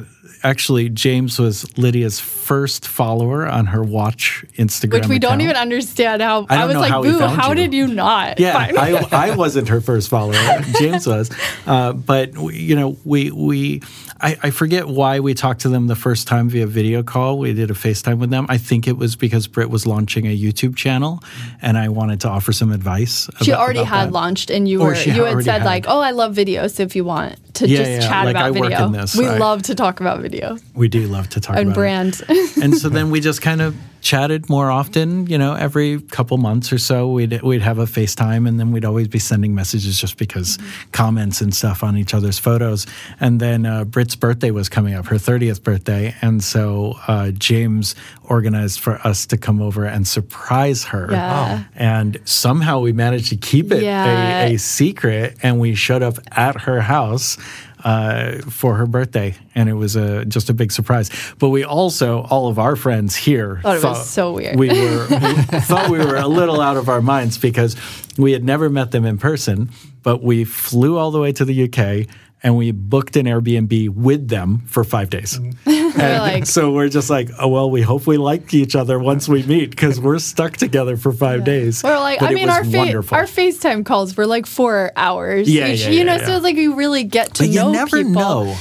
[0.46, 6.22] actually, James was Lydia's first follower on her watch Instagram, Which we don't even understand
[6.22, 6.46] how.
[6.50, 8.40] I don't was like, how Boo, how you." did you not?
[8.40, 9.08] Yeah, I.
[9.12, 10.36] I wasn't her first follower.
[10.80, 11.32] James was,
[11.68, 13.82] uh, but you know, we we
[14.22, 17.38] I, I forget why we talked to them the first time via video call.
[17.38, 18.46] We did a FaceTime with them.
[18.48, 21.22] I think it was because Britt was launching a YouTube channel,
[21.62, 23.30] and I wanted to offer some advice.
[23.42, 24.14] she about- already about had that.
[24.14, 25.66] launched, and you Or were you had said had.
[25.66, 26.76] like, "Oh, I love videos.
[26.76, 29.38] So if you want to Yeah, just yeah, chat like, about I video, we I-
[29.38, 31.76] love to talk about video We do love to talk and about it.
[31.76, 32.22] brand."
[32.62, 33.76] and so then we just kind of
[34.06, 35.26] chatted more often.
[35.26, 38.86] You know, every couple months or so, we'd we'd have a FaceTime, and then we'd
[38.86, 40.60] always be sending messages just because
[40.92, 42.86] comments and stuff on each other's photos.
[43.20, 47.96] And then uh, Britt's birthday was coming up, her thirtieth birthday, and so uh, James
[48.30, 51.08] organized for us to come over and surprise her.
[51.12, 51.64] Yeah.
[51.76, 54.46] And somehow we managed to keep it Yeah.
[54.46, 57.38] a, a secret, and we showed up at her house
[57.86, 61.12] uh, for her birthday, and it was a just a big surprise.
[61.38, 64.58] But we also, all of our friends here, Thought it was so weird.
[64.58, 65.16] We were we
[65.62, 67.76] thought we were a little out of our minds because
[68.18, 69.70] we had never met them in person,
[70.02, 72.10] but we flew all the way to the UK.
[72.46, 75.40] And we booked an Airbnb with them for five days.
[75.40, 75.60] Mm-hmm.
[75.98, 79.00] We're And like, so we're just like, oh well, we hope we like each other
[79.00, 81.82] once we meet because we're stuck together for five days.
[81.84, 85.70] We're like, But I mean, our fa- our FaceTime calls were like four hours Yeah,
[85.70, 85.82] each.
[85.82, 86.26] yeah, you yeah, know, yeah.
[86.26, 88.56] so it's like you really get to but you know never people.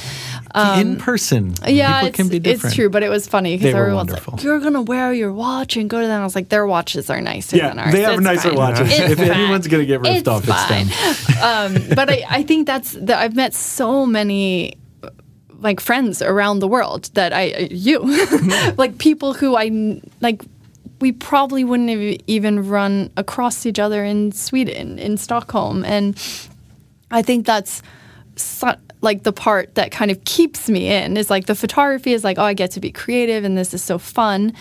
[0.57, 1.55] Um, in person.
[1.66, 2.64] Yeah, people it's, can be different.
[2.66, 4.34] it's true, but it was funny because were everyone's wonderful.
[4.34, 7.11] like, "You're gonna wear your watch and go to them." I was like, "Their watches
[7.11, 7.92] are nicer Yeah, than ours.
[7.92, 8.59] they have It's nicer fine.
[8.59, 8.88] watches.
[8.92, 9.30] It's If fine.
[9.32, 10.86] anyone's gonna get ripped It's off, it's them.
[10.88, 11.76] fine.
[11.76, 13.18] um, but I, I think that's that.
[13.18, 14.76] I've met so many
[15.61, 17.98] like friends around the world that I you
[18.76, 20.42] like people who I like.
[21.00, 26.14] We probably wouldn't have even run across each other in Sweden, in Stockholm, and
[27.11, 27.82] I think that's
[28.36, 32.24] su- like the part that kind of keeps me in is like the photography is
[32.24, 34.52] like oh I get to be creative and this is so fun,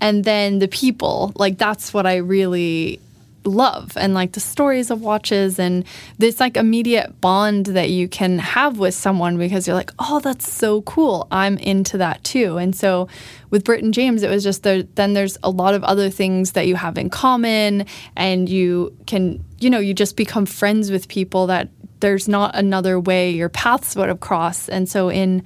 [0.00, 2.98] and then the people like that's what I really
[3.44, 3.96] love.
[3.96, 5.84] And like the stories of watches and
[6.18, 10.52] this like immediate bond that you can have with someone because you're like oh that's
[10.52, 11.28] so cool.
[11.30, 12.56] I'm into that too.
[12.56, 13.08] And so
[13.50, 16.52] with Britt and James it was just there then there's a lot of other things
[16.52, 17.86] that you have in common
[18.16, 21.68] and you can you know you just become friends with people that
[22.00, 25.44] there's not another way your paths would have crossed and so in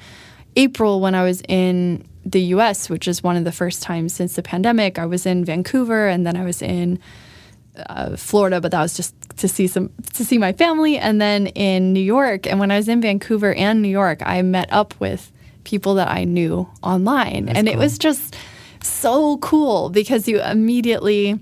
[0.57, 4.36] April when I was in the US which is one of the first times since
[4.36, 6.98] the pandemic I was in Vancouver and then I was in
[7.76, 10.96] uh, Florida, but that was just to see some to see my family.
[10.98, 14.42] And then in New York, and when I was in Vancouver and New York, I
[14.42, 15.32] met up with
[15.65, 18.37] people that I knew online, and it was just
[18.83, 21.39] so cool because you immediately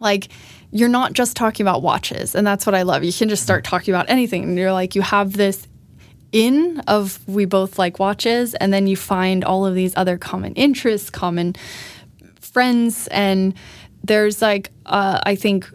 [0.00, 0.28] like
[0.70, 3.04] you're not just talking about watches, and that's what I love.
[3.04, 5.66] You can just start talking about anything, and you're like you have this
[6.32, 10.54] in of we both like watches, and then you find all of these other common
[10.54, 11.54] interests, common
[12.54, 13.52] friends and
[14.04, 15.68] there's like uh, i think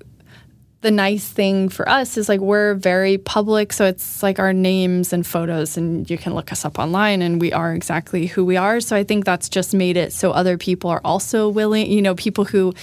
[0.81, 5.11] the nice thing for us is like we're very public so it's like our names
[5.11, 8.55] and photos and you can look us up online and we are exactly who we
[8.55, 8.79] are.
[8.79, 12.15] So i think that's just made it so other people are also willing you know
[12.15, 12.73] people who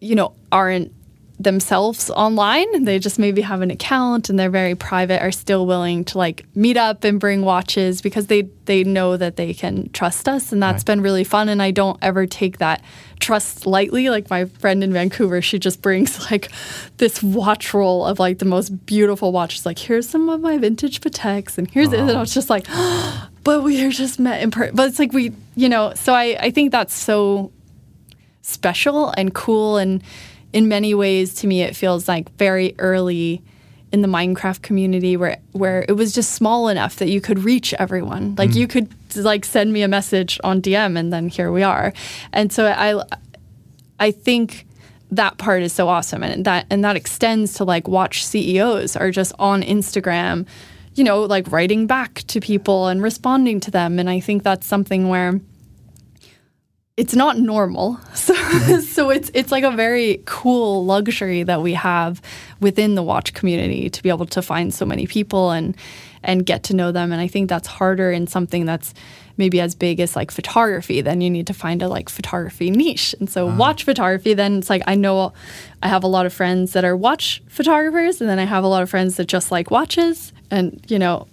[0.00, 0.92] you know aren't
[1.40, 6.04] themselves online they just maybe have an account and they're very private are still willing
[6.04, 10.28] to like meet up and bring watches because they they know that they can trust
[10.28, 12.82] us and that's been really fun and I don't ever take that
[13.20, 14.10] trust lightly.
[14.10, 16.50] Like my friend in Vancouver she just brings like
[16.96, 21.00] this watch roll of like the most beautiful watches like here's some of my vintage
[21.00, 22.00] Pateks and here's it.
[22.00, 22.20] And I uh-huh.
[22.20, 22.66] was just like
[23.44, 26.36] but we are just met in person but it's like we you know so I
[26.40, 27.52] I think that's so
[28.42, 30.02] special and cool and
[30.52, 33.42] in many ways to me it feels like very early
[33.92, 37.72] in the Minecraft community where where it was just small enough that you could reach
[37.74, 38.34] everyone.
[38.36, 38.56] Like mm.
[38.56, 41.92] you could like send me a message on DM and then here we are.
[42.32, 43.02] And so I
[43.98, 44.66] I think
[45.10, 49.10] that part is so awesome and that and that extends to like watch CEOs are
[49.10, 50.46] just on Instagram,
[50.94, 54.66] you know, like writing back to people and responding to them and I think that's
[54.66, 55.40] something where
[56.98, 57.98] it's not normal.
[58.14, 58.80] So mm-hmm.
[58.80, 62.20] so it's it's like a very cool luxury that we have
[62.60, 65.76] within the watch community to be able to find so many people and
[66.22, 67.12] and get to know them.
[67.12, 68.92] And I think that's harder in something that's
[69.36, 71.00] maybe as big as like photography.
[71.00, 73.14] Then you need to find a like photography niche.
[73.20, 73.56] And so uh-huh.
[73.56, 75.32] watch photography, then it's like I know
[75.82, 78.68] I have a lot of friends that are watch photographers, and then I have a
[78.68, 81.28] lot of friends that just like watches, and you know,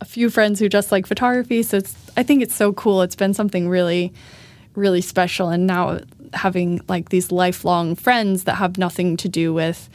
[0.00, 1.62] a few friends who just like photography.
[1.62, 3.02] So it's I think it's so cool.
[3.02, 4.12] It's been something really,
[4.74, 5.48] really special.
[5.48, 6.00] And now
[6.32, 9.88] having like these lifelong friends that have nothing to do with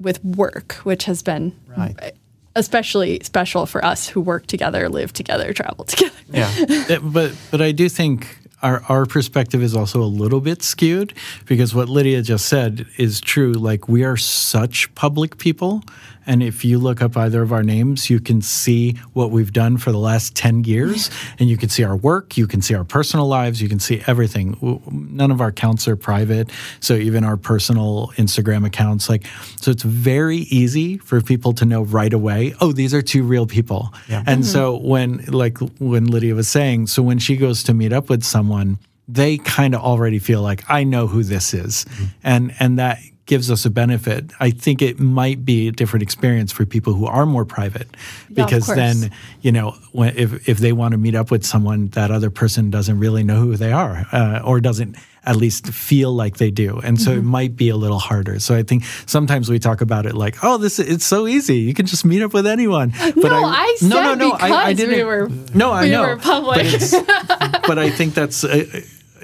[0.00, 2.12] with work, which has been Right.
[2.56, 6.10] especially special for us who work together, live together, travel together.
[6.32, 6.98] Yeah.
[7.02, 11.12] But but I do think our our perspective is also a little bit skewed
[11.46, 13.52] because what Lydia just said is true.
[13.52, 15.82] Like we are such public people,
[16.26, 19.76] and if you look up either of our names, you can see what we've done
[19.76, 22.84] for the last ten years, and you can see our work, you can see our
[22.84, 24.56] personal lives, you can see everything.
[24.90, 26.50] None of our accounts are private,
[26.80, 29.26] so even our personal Instagram accounts, like
[29.60, 32.54] so, it's very easy for people to know right away.
[32.60, 34.42] Oh, these are two real people, and mm-hmm.
[34.42, 38.22] so when like when Lydia was saying, so when she goes to meet up with
[38.22, 42.04] someone, they kind of already feel like I know who this is, mm-hmm.
[42.22, 44.30] and and that gives us a benefit.
[44.38, 47.88] I think it might be a different experience for people who are more private,
[48.32, 48.76] because course.
[48.76, 49.10] then
[49.40, 52.70] you know when, if if they want to meet up with someone, that other person
[52.70, 54.96] doesn't really know who they are, uh, or doesn't
[55.26, 57.20] at least feel like they do, and so Mm-hmm.
[57.20, 58.38] it might be a little harder.
[58.40, 61.72] So I think sometimes we talk about it like, oh, this it's so easy, you
[61.72, 62.92] can just meet up with anyone.
[62.98, 66.02] But No, I said because we were- no, I we know.
[66.02, 66.66] were public.
[66.78, 68.66] But, but I think that's uh,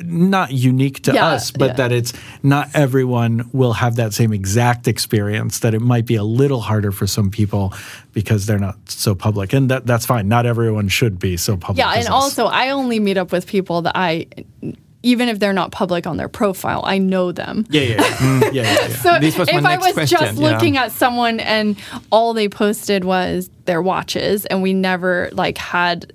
[0.05, 1.75] not unique to Yeah, us, but yeah.
[1.75, 5.61] that it's not everyone will have that same exact experience.
[5.61, 7.73] That it might be a little harder for some people
[8.13, 10.29] because they're not so public, and that that's fine.
[10.29, 11.79] Not everyone should be so public.
[11.79, 12.11] Yeah, and us.
[12.11, 14.27] also I only meet up with people that I
[15.03, 17.65] even if they're not public on their profile, I know them.
[17.71, 18.01] yeah, yeah, yeah.
[18.21, 18.89] Mm, yeah, yeah, yeah.
[18.97, 20.51] So This was my if I was question, just yeah.
[20.51, 21.77] looking at someone and
[22.11, 26.13] all they posted was their watches and we never like had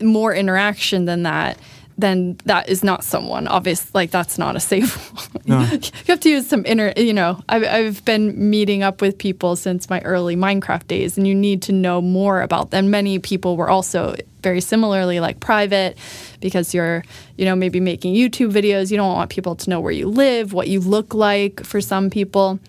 [0.00, 1.58] more interaction than that,
[1.98, 3.48] then that is not someone.
[3.48, 4.96] Obvious, like that's not a safe
[5.46, 5.70] one.
[5.72, 9.56] you have to use some inner, you know, I've, I've been meeting up with people
[9.56, 12.90] since my early Minecraft days and you need to know more about them.
[12.90, 15.98] Many people were also very similarly like private
[16.40, 17.04] because you're,
[17.36, 18.92] you know, maybe making YouTube videos.
[18.92, 22.10] You don't want people to know where you live, what you look like for some
[22.10, 22.60] people.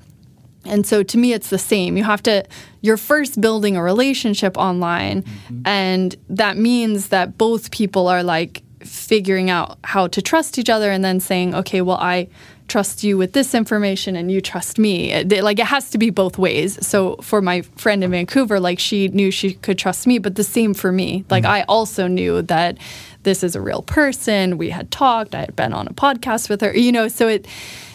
[0.65, 1.97] And so to me, it's the same.
[1.97, 2.45] You have to,
[2.82, 5.21] you're first building a relationship online.
[5.21, 5.61] Mm-hmm.
[5.65, 10.92] And that means that both people are like figuring out how to trust each other
[10.92, 12.28] and then saying, okay, well, I
[12.68, 15.12] trust you with this information and you trust me.
[15.12, 16.86] It, like it has to be both ways.
[16.86, 20.44] So for my friend in Vancouver, like she knew she could trust me, but the
[20.44, 21.26] same for me.
[21.30, 22.78] Like I also knew that
[23.24, 24.58] this is a real person.
[24.58, 27.48] We had talked, I had been on a podcast with her, you know, so it,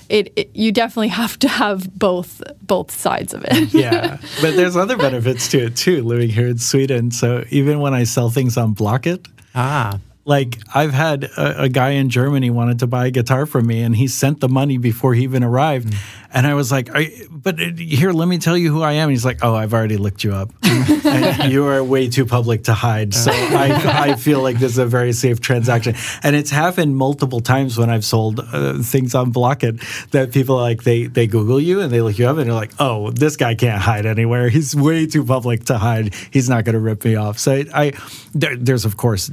[0.08, 3.72] it, it you definitely have to have both both sides of it.
[3.74, 6.02] yeah, but there's other benefits to it too.
[6.02, 9.98] Living here in Sweden, so even when I sell things on Blocket, Ah.
[10.24, 13.82] Like I've had a, a guy in Germany wanted to buy a guitar from me,
[13.82, 15.92] and he sent the money before he even arrived.
[15.92, 16.00] Hmm.
[16.34, 19.04] And I was like, I, "But uh, here, let me tell you who I am."
[19.04, 22.64] And he's like, "Oh, I've already looked you up, and you are way too public
[22.64, 26.50] to hide." So I, I feel like this is a very safe transaction, and it's
[26.50, 29.76] happened multiple times when I've sold uh, things on Blocket
[30.10, 32.72] that people like they they Google you and they look you up and they're like,
[32.80, 34.48] "Oh, this guy can't hide anywhere.
[34.48, 36.14] He's way too public to hide.
[36.32, 37.92] He's not going to rip me off." So I, I
[38.34, 39.30] there, there's of course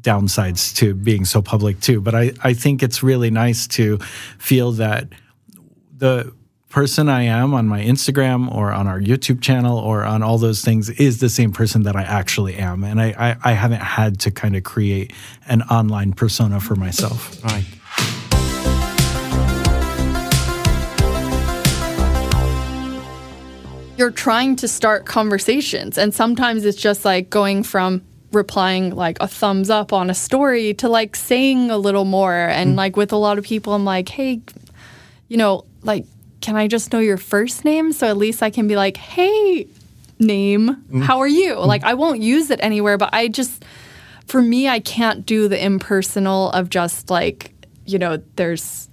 [0.00, 3.98] downsides to being so public too, but I, I think it's really nice to
[4.38, 5.06] feel that
[6.02, 6.34] the
[6.68, 10.60] person I am on my Instagram or on our YouTube channel or on all those
[10.60, 12.82] things is the same person that I actually am.
[12.82, 15.12] And I, I, I haven't had to kind of create
[15.46, 17.40] an online persona for myself.
[17.44, 17.64] Right.
[23.96, 29.28] You're trying to start conversations and sometimes it's just like going from replying like a
[29.28, 32.76] thumbs up on a story to like saying a little more and mm.
[32.76, 34.40] like with a lot of people I'm like, "Hey,
[35.28, 36.06] you know, like
[36.40, 39.66] can I just know your first name so at least I can be like, "Hey,
[40.18, 43.64] name, how are you?" Like I won't use it anywhere, but I just
[44.26, 47.52] for me I can't do the impersonal of just like,
[47.86, 48.88] you know, there's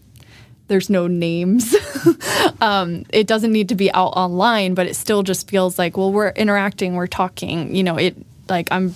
[0.70, 1.76] there's no names.
[2.62, 6.12] um, it doesn't need to be out online, but it still just feels like, well,
[6.14, 7.76] we're interacting, we're talking.
[7.76, 8.16] You know, it
[8.48, 8.96] like I'm,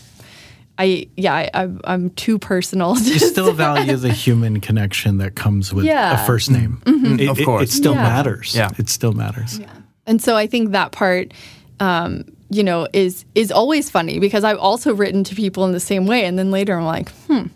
[0.77, 2.95] I yeah, I, I'm, I'm too personal.
[2.99, 6.23] You still value the human connection that comes with Yeah.
[6.23, 6.81] a first name.
[6.85, 7.69] It, Of course.
[7.69, 8.03] It, still Yeah.
[8.03, 8.55] matters.
[8.55, 8.69] Yeah.
[8.77, 9.59] It still matters.
[9.59, 9.69] Yeah,
[10.07, 11.33] And so I think that part,
[11.79, 15.79] um, you know, is is always funny because I've also written to people in the
[15.79, 17.47] same way, and then later I'm like, hmm,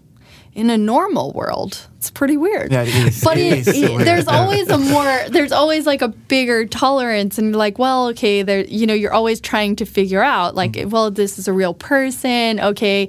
[0.58, 2.72] in a normal world, it's pretty weird.
[2.72, 3.24] Yeah, it is.
[3.24, 4.08] But It it, is it- weird.
[4.08, 8.42] there's always a more, there's always like a bigger tolerance, and you're like, well, okay,
[8.42, 10.90] there, you know, you're always trying to figure out, like, Mm-hmm.
[10.90, 13.08] well, this is a real person, okay.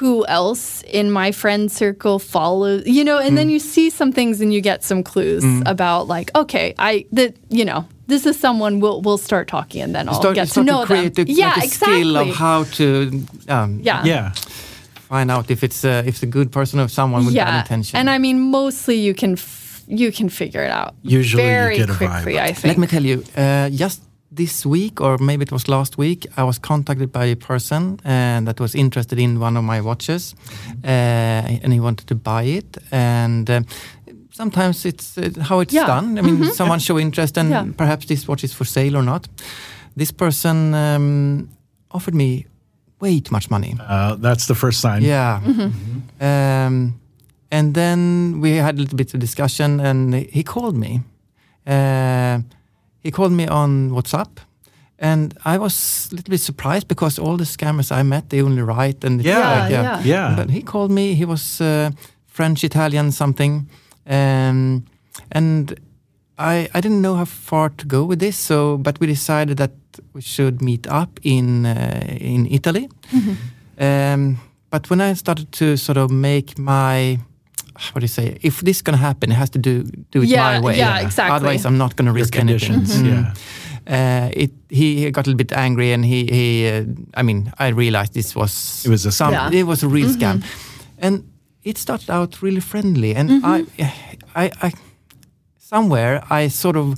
[0.00, 3.36] Who else in my friend circle follows, you know, and Mm.
[3.36, 7.36] then you see some things and you get some clues about, like, okay, I, that,
[7.50, 10.66] you know, this is someone we'll, we'll start talking and then I'll start, get start
[10.66, 11.26] to know create them.
[11.28, 12.00] A, yeah, like a exactly.
[12.00, 14.04] skill of how to um, yeah.
[14.04, 14.32] Yeah.
[15.08, 17.60] Find out if it's a, if it's a good person or someone with bad yeah.
[17.60, 17.98] intention.
[17.98, 21.76] And I mean, mostly you can f- you can figure it out Usually you very
[21.76, 21.98] get a vibe.
[22.22, 22.38] quickly.
[22.40, 22.64] I think.
[22.64, 24.00] Let me tell you, uh, just
[24.36, 28.40] this week, or maybe it was last week, I was contacted by a person uh,
[28.46, 30.34] that was interested in one of my watches,
[30.84, 32.78] uh, and he wanted to buy it.
[32.90, 33.60] And uh,
[34.30, 35.86] sometimes it's uh, how it's Yeah.
[35.86, 36.18] done.
[36.18, 37.66] I mean, someone show interest, and Yeah.
[37.76, 39.28] perhaps this watch is for sale or not.
[39.96, 41.48] This person um,
[41.90, 42.46] offered me
[43.00, 43.74] way too much money.
[43.80, 45.02] Uh, that's the first sign.
[45.02, 45.40] Yeah.
[46.20, 47.00] Um,
[47.50, 51.00] and then we had a little bit of discussion, and he called me.
[51.66, 52.38] Uh,
[53.02, 54.28] he called me on WhatsApp,
[54.98, 58.62] and I was a little bit surprised because all the scammers I met, they only
[58.62, 60.02] write and Yeah, like, yeah.
[60.04, 60.34] Yeah.
[60.36, 61.14] But he called me.
[61.14, 61.90] He was uh,
[62.26, 63.68] French, Italian, something,
[64.06, 64.84] um,
[65.30, 65.74] and
[66.38, 68.36] I I didn't know how far to go with this.
[68.36, 69.83] So, but we decided that we
[70.20, 72.88] should meet up in uh, in Italy.
[73.80, 74.38] Um,
[74.70, 77.18] but when I started to sort of make my
[77.92, 78.36] what do you say?
[78.42, 79.82] If this is gonna happen, it has to do
[80.12, 80.78] do it Yeah, my way.
[80.78, 81.36] yeah, exactly.
[81.36, 82.58] Otherwise, I'm not gonna Your risk anything.
[82.72, 83.02] conditions.
[83.02, 83.06] Mm.
[83.06, 83.32] Yeah.
[83.86, 86.84] Uh, it he, he got a little bit angry and he he uh,
[87.20, 89.52] I mean I realized this was It was a some scam.
[89.52, 90.42] it was a real scam,
[90.98, 91.22] and
[91.64, 93.64] it started out really friendly and I
[94.34, 94.72] I I
[95.58, 96.94] somewhere I sort of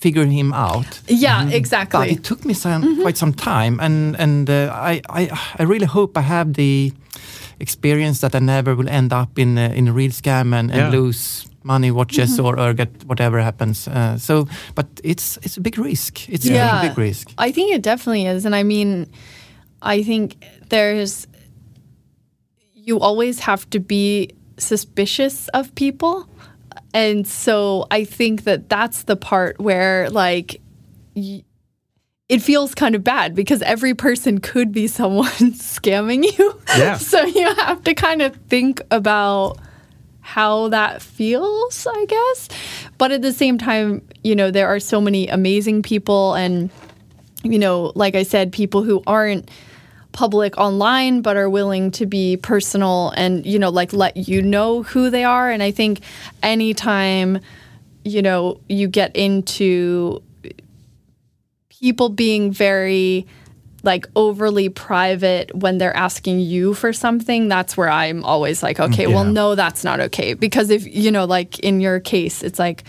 [0.00, 1.00] figured him out.
[1.08, 2.10] yeah, But exactly.
[2.10, 5.28] it took me some quite some time, and and uh, I, I
[5.60, 6.92] I really hope I have the
[7.58, 10.78] experience that I never will end up in a, in a real scam and, and
[10.80, 11.00] Yeah.
[11.00, 13.86] lose money, watches, or, or get whatever happens.
[13.88, 16.28] Uh, so, but it's it's a big risk.
[16.28, 16.80] It's a Yeah.
[16.80, 17.28] big, big risk.
[17.46, 19.06] I think it definitely is, and I mean,
[19.82, 20.34] I think
[20.70, 21.26] there's
[22.74, 24.28] you always have to be
[24.58, 26.26] suspicious of people,
[26.92, 30.60] and so I think that that's the part where like.
[31.14, 31.44] Y-
[32.28, 36.60] it feels kind of bad because every person could be someone scamming you.
[36.68, 36.96] Yeah.
[36.98, 39.58] so you have to kind of think about
[40.20, 42.48] how that feels, I guess.
[42.98, 46.70] But at the same time, you know, there are so many amazing people and
[47.42, 49.50] you know, like I said, people who aren't
[50.12, 54.82] public online but are willing to be personal and you know like let you know
[54.82, 55.50] who they are.
[55.50, 56.00] And I think
[56.42, 57.40] anytime
[58.04, 60.22] you know you get into
[61.68, 63.26] people being very
[63.82, 68.92] like overly private when they're asking you for something that's where i'm always like mm,
[68.92, 70.34] okay well no that's not okay.
[70.34, 72.84] Because if you know like in your case it's like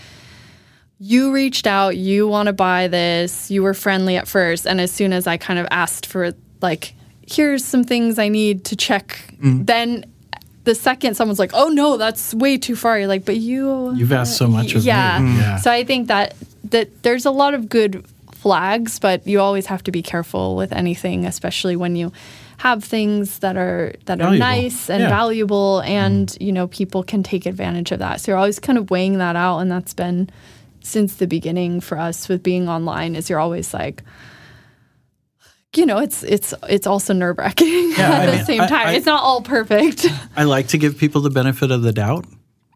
[0.98, 4.92] you reached out you want to buy this you were friendly at first and as
[4.92, 6.94] soon as i kind of asked for like
[7.28, 10.04] here's some things i need to check then
[10.64, 14.12] the second someone's like oh no that's way too far you're like but you You've
[14.12, 14.86] asked so much of me.
[14.88, 15.18] yeah.
[15.18, 15.36] Mm.
[15.36, 15.56] Yeah.
[15.56, 16.34] So I think that
[16.70, 20.72] that there's a lot of good flags, but you always have to be careful with
[20.72, 22.12] anything, especially when you
[22.58, 25.08] have things that are that are nice and Yeah.
[25.08, 28.20] valuable and you know people can take advantage of that.
[28.20, 30.30] So you're always kind of weighing that out and that's been
[30.82, 34.02] since the beginning for us with being online is you're always like
[35.76, 38.66] you know, it's it's it's also nerve wracking Yeah, at I the mean, same I-
[38.68, 38.86] time.
[38.88, 40.06] I- it's not all perfect.
[40.36, 42.26] I like to give people the benefit of the doubt,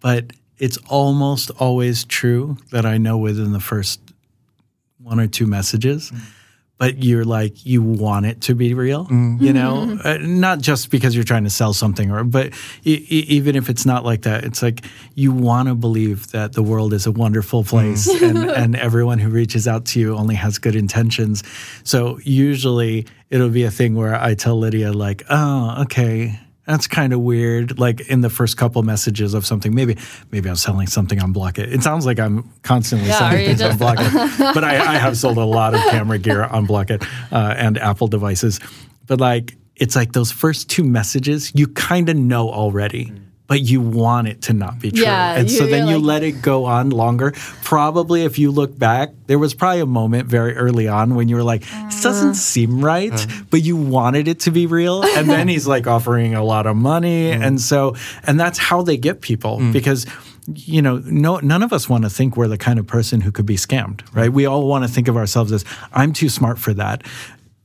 [0.03, 4.01] but it's almost always true that I know within the first
[5.03, 6.11] one or two messages.
[6.11, 6.21] Mm.
[6.79, 9.07] But you're like you want it to be real,
[9.41, 12.53] you know, uh, not just because you're trying to sell something, or but
[12.85, 16.53] e- e- even if it's not like that, it's like you want to believe that
[16.53, 20.35] the world is a wonderful place, and, and everyone who reaches out to you only
[20.35, 21.43] has good intentions.
[21.83, 27.13] So usually it'll be a thing where I tell Lydia like, "Oh, okay, that's kind
[27.13, 27.79] of weird.
[27.79, 29.97] Like in the first couple messages of something, maybe
[30.33, 31.73] maybe I'm selling something on Blocket.
[31.73, 34.13] It sounds like I'm constantly Yeah, selling things on just- Blocket,
[34.55, 37.03] but I, I have sold a lot of camera gear on Blocket
[37.33, 38.61] uh, and Apple devices.
[39.07, 43.13] But like it's like those first two messages, you kind of know already.
[43.49, 45.05] But you want it to not be true.
[45.05, 47.33] Yeah, and so then you're you like- let it go on longer.
[47.63, 51.37] Probably if you look back, there was probably a moment very early on when you
[51.37, 52.03] were like, this uh-huh.
[52.03, 53.45] doesn't seem right, uh-huh.
[53.51, 55.05] but you wanted it to be real.
[55.05, 57.31] And then he's like offering a lot of money.
[57.31, 57.43] Mm-hmm.
[57.43, 57.95] And so,
[58.25, 59.73] and that's how they get people mm.
[59.73, 60.07] because,
[60.49, 63.31] you know, no, none of us want to think we're the kind of person who
[63.31, 64.19] could be scammed, mm-hmm.
[64.19, 64.33] right?
[64.33, 67.05] We all want to think of ourselves as, I'm too smart for that.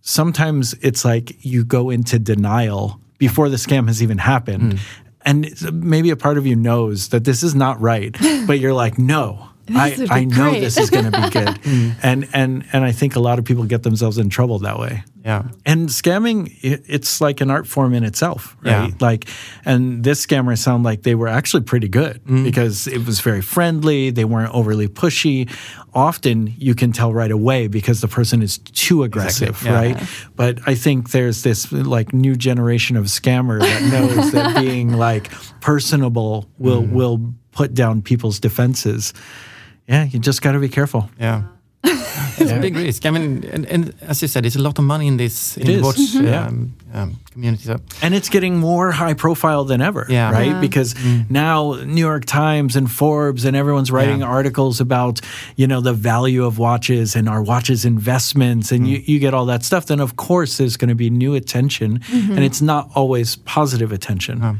[0.02, 4.74] Sometimes it's like you go into denial before the scam has even happened.
[4.74, 4.80] Mm.
[5.26, 8.16] And maybe a part of you knows that this is not right,
[8.48, 9.48] but you're like, no.
[9.74, 11.60] I, I know this is going to be good,
[12.04, 15.04] and and and I think a lot of people get themselves in trouble that way.
[15.24, 15.44] Yeah.
[15.66, 18.90] And scamming, it's like an art form in itself, right?
[18.90, 18.96] Yeah.
[19.00, 19.28] Like,
[19.66, 22.44] and this scammer sound like they were actually pretty good mm-hmm.
[22.44, 24.10] because it was very friendly.
[24.10, 25.50] They weren't overly pushy.
[25.94, 29.74] Often you can tell right away because the person is too aggressive, yeah.
[29.74, 30.04] right?
[30.36, 35.32] But I think there's this like new generation of scammer that knows that being like
[35.62, 36.96] personable will mm-hmm.
[36.96, 39.14] will put down people's defenses.
[39.88, 41.10] Yeah, you just got to be careful.
[41.20, 41.44] Yeah.
[42.42, 43.06] It's a big risk.
[43.06, 45.64] I mean, and, and as you said, it's a lot of money in this in
[45.64, 45.82] It the is.
[45.84, 46.48] watch Yeah.
[46.48, 47.64] um, um, community.
[47.64, 50.32] So And it's getting more high profile than ever, Yeah.
[50.32, 50.60] right?
[50.62, 50.96] Because
[51.30, 54.38] now New York Times and Forbes and everyone's writing Yeah.
[54.38, 55.22] articles about,
[55.56, 59.46] you know, the value of watches and our watches investments and you, you get all
[59.48, 63.38] that stuff, then of course there's going to be new attention and it's not always
[63.46, 64.60] positive attention.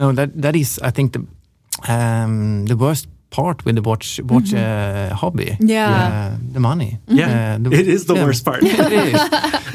[0.00, 1.26] no, that that is, I think, the
[1.92, 5.56] um, the worst part with the watch watch uh, hobby.
[5.60, 6.32] Yeah.
[6.32, 6.98] Uh, the money.
[7.08, 8.24] Yeah, Uh, the- it is the yeah.
[8.24, 8.62] worst part.
[8.62, 9.20] it is.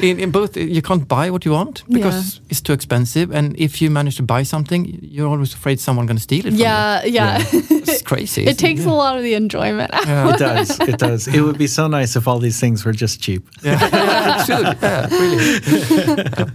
[0.00, 3.80] In, in both, you can't buy what you want because it's too expensive, and if
[3.80, 6.50] you manage to buy something, you're always afraid someone going to steal it.
[6.50, 7.38] From Yeah, yeah.
[7.52, 7.62] you.
[7.70, 8.42] it's crazy.
[8.42, 10.34] it isn't takes a lot of the enjoyment out.
[10.34, 10.80] It does.
[10.80, 11.28] It does.
[11.28, 13.48] It would be so nice if all these things were just cheap.
[13.62, 14.76] Yeah, yeah, it should.
[14.82, 16.50] Yeah, really.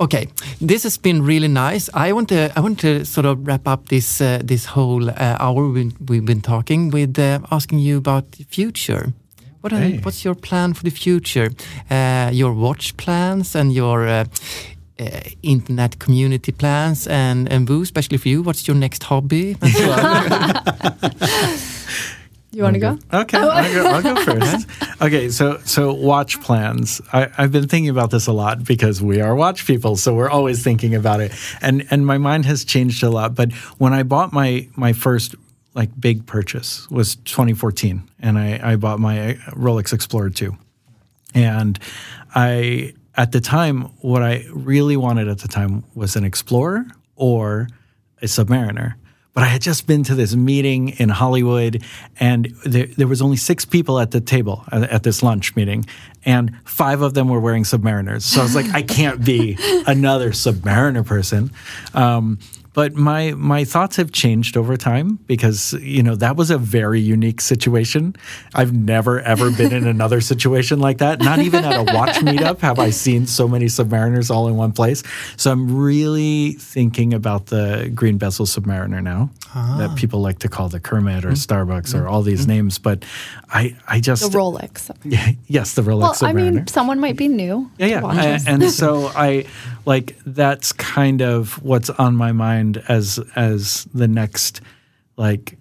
[0.00, 0.28] Okay,
[0.60, 1.90] this has been really nice.
[1.92, 5.36] I want to I want to sort of wrap up this uh, this whole uh,
[5.40, 9.12] hour we've, we've been talking with uh, asking you about the future.
[9.60, 9.98] What are, Hey.
[9.98, 11.50] What's your plan for the future?
[11.90, 14.24] Uh, your watch plans and your uh,
[15.00, 19.56] uh, internet community plans, and and Vu, especially for you, what's your next hobby?
[22.52, 22.74] And so on.
[22.74, 23.20] You want to go?
[23.20, 23.48] Okay, oh.
[23.48, 24.68] I'll go, I'll go first.
[25.00, 27.00] Okay, so so watch plans.
[27.12, 30.28] I, I've been thinking about this a lot because we are watch people, so we're
[30.28, 31.32] always thinking about it.
[31.60, 33.36] And and my mind has changed a lot.
[33.36, 35.36] But when I bought my my first
[35.74, 40.56] like big purchase was 2014, and I, I bought my uh, Rolex Explorer 2.
[41.32, 41.78] And
[42.34, 47.68] I at the time, what I really wanted at the time was an Explorer or
[48.20, 48.94] a Submariner.
[49.38, 51.84] But I had just been to this meeting in Hollywood,
[52.18, 55.86] and there, there was only six people at the table at, at this lunch meeting,
[56.24, 58.22] and five of them were wearing Submariners.
[58.22, 61.52] So I was like, I can't be another Submariner person.
[61.94, 62.40] Um,
[62.78, 67.00] but my my thoughts have changed over time because you know that was a very
[67.00, 68.14] unique situation.
[68.54, 71.18] I've never ever been in another situation like that.
[71.18, 74.70] Not even at a watch meetup have I seen so many Submariners all in one
[74.70, 75.02] place.
[75.36, 79.94] So I'm really thinking about the green bezel Submariner now that ah.
[79.96, 81.70] people like to call the Kermit or mm-hmm.
[81.70, 82.50] Starbucks or all these mm-hmm.
[82.50, 82.78] names.
[82.78, 83.04] But
[83.50, 84.94] I I just The Rolex.
[85.48, 87.70] yes the Rolex Well, I mean, someone might be new.
[87.78, 88.00] Yeah, yeah.
[88.02, 88.46] watches.
[88.46, 89.46] A- And, so I
[89.88, 94.60] like that's kind of what's on my mind as as the next
[95.16, 95.56] like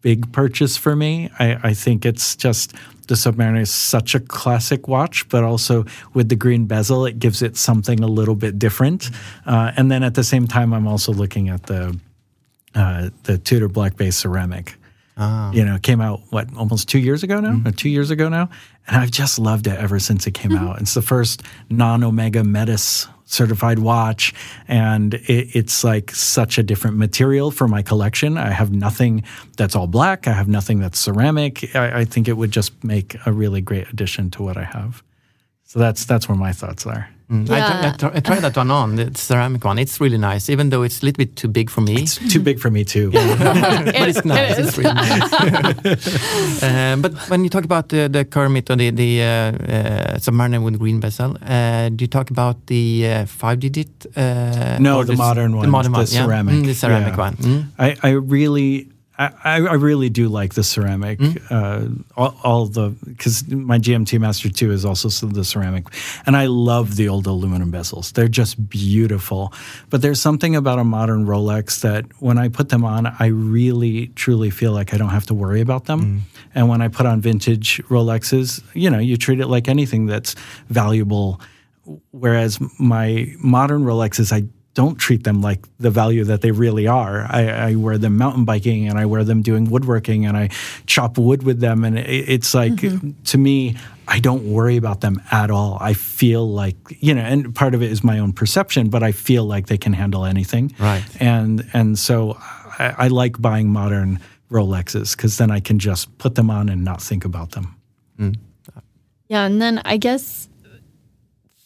[0.00, 1.30] big purchase for me.
[1.38, 2.74] I, I think it's just
[3.06, 7.40] the Submariner is such a classic watch, but also with the green bezel, it gives
[7.40, 9.10] it something a little bit different.
[9.46, 11.96] Uh, and then at the same time, I'm also looking at the
[12.74, 14.74] uh, the Tudor Black Bay ceramic.
[15.20, 15.50] Ah.
[15.52, 17.68] You know, came out what almost two years ago now, mm-hmm.
[17.68, 18.48] or two years ago now,
[18.86, 20.68] and I've just loved it ever since it came mm-hmm.
[20.68, 20.80] out.
[20.80, 24.32] It's the first non-Omega METAS certified watch,
[24.68, 28.38] and it, it's like such a different material for my collection.
[28.38, 29.24] I have nothing
[29.56, 30.28] that's all black.
[30.28, 31.74] I have nothing that's ceramic.
[31.74, 35.02] I, I think it would just make a really great addition to what I have.
[35.64, 37.08] So that's that's where my thoughts are.
[37.30, 37.50] Mm.
[37.50, 37.92] I, Yeah.
[37.92, 39.78] tr- I, tr- I tried that one on, the ceramic one.
[39.78, 42.02] It's really nice, even though it's a little bit too big for me.
[42.02, 43.10] It's too big for me too.
[43.12, 44.56] but it's nice.
[44.56, 44.68] It is.
[44.68, 46.62] It's really nice.
[46.62, 50.62] um, but when you talk about the, the Kermit or the, the uh, uh, Submariner
[50.64, 54.06] with green bezel, uh, do you talk about the uh, five digit?
[54.16, 56.24] Uh, No, the s- modern The one, modern the one, yeah?
[56.24, 56.54] ceramic.
[56.54, 57.16] Mm, the ceramic Yeah.
[57.26, 57.36] one.
[57.36, 57.66] Mm.
[57.78, 58.88] I, I really,
[59.18, 61.20] I, I I really do like the ceramic.
[61.50, 65.86] Uh, all, all the because my GMT Master Two is also the ceramic,
[66.26, 68.12] and I love the old aluminum bezels.
[68.12, 69.52] They're just beautiful.
[69.90, 74.08] But there's something about a modern Rolex that when I put them on, I really
[74.08, 76.24] truly feel like I don't have to worry about them.
[76.54, 80.34] And when I put on vintage Rolexes, you know, you treat it like anything that's
[80.68, 81.40] valuable.
[82.10, 84.46] Whereas my modern Rolexes, I
[84.78, 87.26] don't treat them like the value that they really are.
[87.28, 90.50] I, I wear them mountain biking and I wear them doing woodworking and I
[90.86, 91.82] chop wood with them.
[91.82, 93.10] And it, it's like, mm-hmm.
[93.24, 93.74] to me,
[94.06, 95.78] I don't worry about them at all.
[95.80, 99.10] I feel like, you know, and part of it is my own perception, but I
[99.10, 100.72] feel like they can handle anything.
[100.78, 101.02] Right.
[101.18, 102.36] And, and so
[102.78, 106.84] I, I like buying modern Rolexes because then I can just put them on and
[106.84, 107.74] not think about them.
[108.16, 108.36] Mm.
[109.26, 110.48] Yeah, and then I guess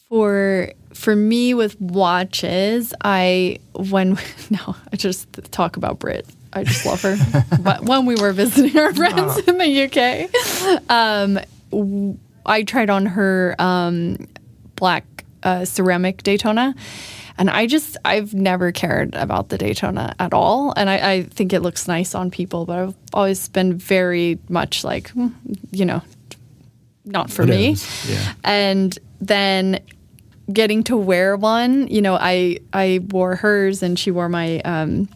[0.09, 0.73] For
[1.03, 4.17] for me with watches, I when
[4.51, 6.27] no, I just talk about Britt.
[6.53, 7.17] I just love her.
[7.61, 11.41] but when we were visiting our friends in the UK, um,
[12.47, 14.29] I tried on her um,
[14.77, 16.75] black uh, ceramic Daytona.
[17.39, 20.75] And I just, I've never cared about the Daytona at all.
[20.77, 24.85] And I, I think it looks nice on people, but I've always been very much
[24.85, 25.29] like, hmm,
[25.73, 26.03] you know,
[27.07, 27.77] not for It me.
[28.07, 28.35] yeah.
[28.45, 29.81] And then
[30.53, 35.09] getting to wear one, you know, I I wore hers and she wore my um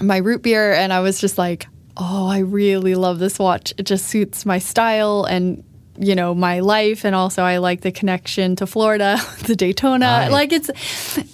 [0.00, 1.66] my root beer and I was just like,
[1.96, 3.72] "Oh, I really love this watch.
[3.78, 5.62] It just suits my style and
[6.02, 10.04] you know, my life and also I like the connection to Florida, the Daytona.
[10.06, 10.30] Right.
[10.32, 10.68] Like it's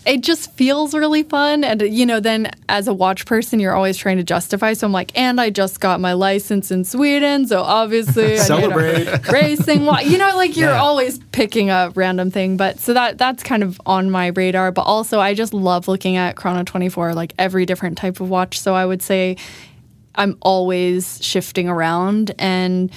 [0.06, 3.96] it just feels really fun and you know, then as a watch person, you're always
[3.96, 4.74] trying to justify.
[4.74, 9.28] So I'm like, "And I just got my license in Sweden, so obviously I Celebrate.
[9.32, 10.04] racing watch.
[10.04, 10.80] You know, like you're Yeah.
[10.82, 14.70] always picking a random thing, but so that that's kind of on my radar.
[14.70, 18.60] But also, I just love looking at Chrono24, like every different type of watch.
[18.60, 19.36] So I would say
[20.14, 22.90] I'm always shifting around, and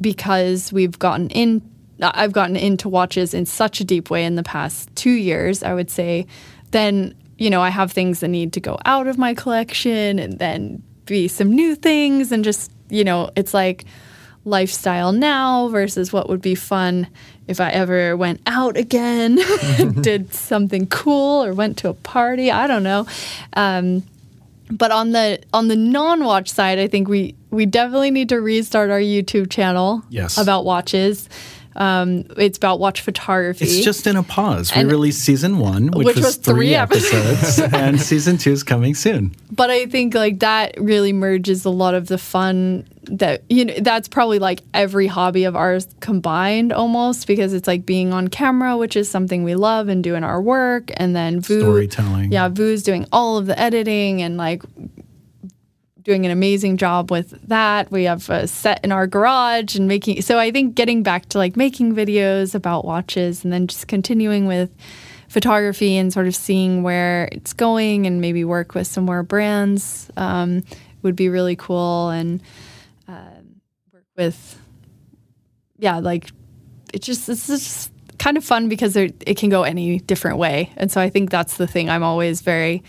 [0.00, 1.62] because we've gotten in,
[2.00, 5.62] I've gotten into watches in such a deep way in the past two years.
[5.62, 6.26] I would say,
[6.70, 10.38] then you know I have things that need to go out of my collection, and
[10.38, 13.84] then be some new things, and just you know it's like
[14.44, 17.06] lifestyle now versus what would be fun
[17.46, 19.38] if I ever went out again,
[20.00, 22.50] did something cool, or went to a party.
[22.50, 23.06] I don't know.
[23.54, 24.04] Um,
[24.70, 28.90] but on the on the non-watch side, I think we we definitely need to restart
[28.90, 30.02] our YouTube channel.
[30.10, 30.38] Yes.
[30.38, 31.28] about watches.
[31.78, 33.64] Um, it's about watch photography.
[33.64, 34.74] It's just in a pause.
[34.74, 38.64] We released season one, which, Which was, was three three episodes, and season two is
[38.64, 39.32] coming soon.
[39.52, 43.74] but I think like that really merges a lot of the fun that you know
[43.80, 48.76] that's probably like every hobby of ours combined almost because it's like being on camera
[48.76, 52.30] which is something we love and do in our work and then Vu Storytelling.
[52.32, 54.62] yeah Vu's doing all of the editing and like
[56.08, 57.90] doing an amazing job with that.
[57.90, 61.38] We have a set in our garage and making so I think getting back to
[61.38, 64.74] like making videos about watches and then just continuing with
[65.28, 70.10] photography and sort of seeing where it's going and maybe work with some more brands
[70.16, 70.64] um,
[71.02, 72.42] would be really cool and
[73.06, 73.60] um,
[73.92, 74.58] work with
[75.76, 76.30] yeah like
[76.94, 80.72] it just it's just kind of fun because it can go any different way.
[80.78, 81.90] And so i think that's the thing.
[81.90, 82.82] I'm always very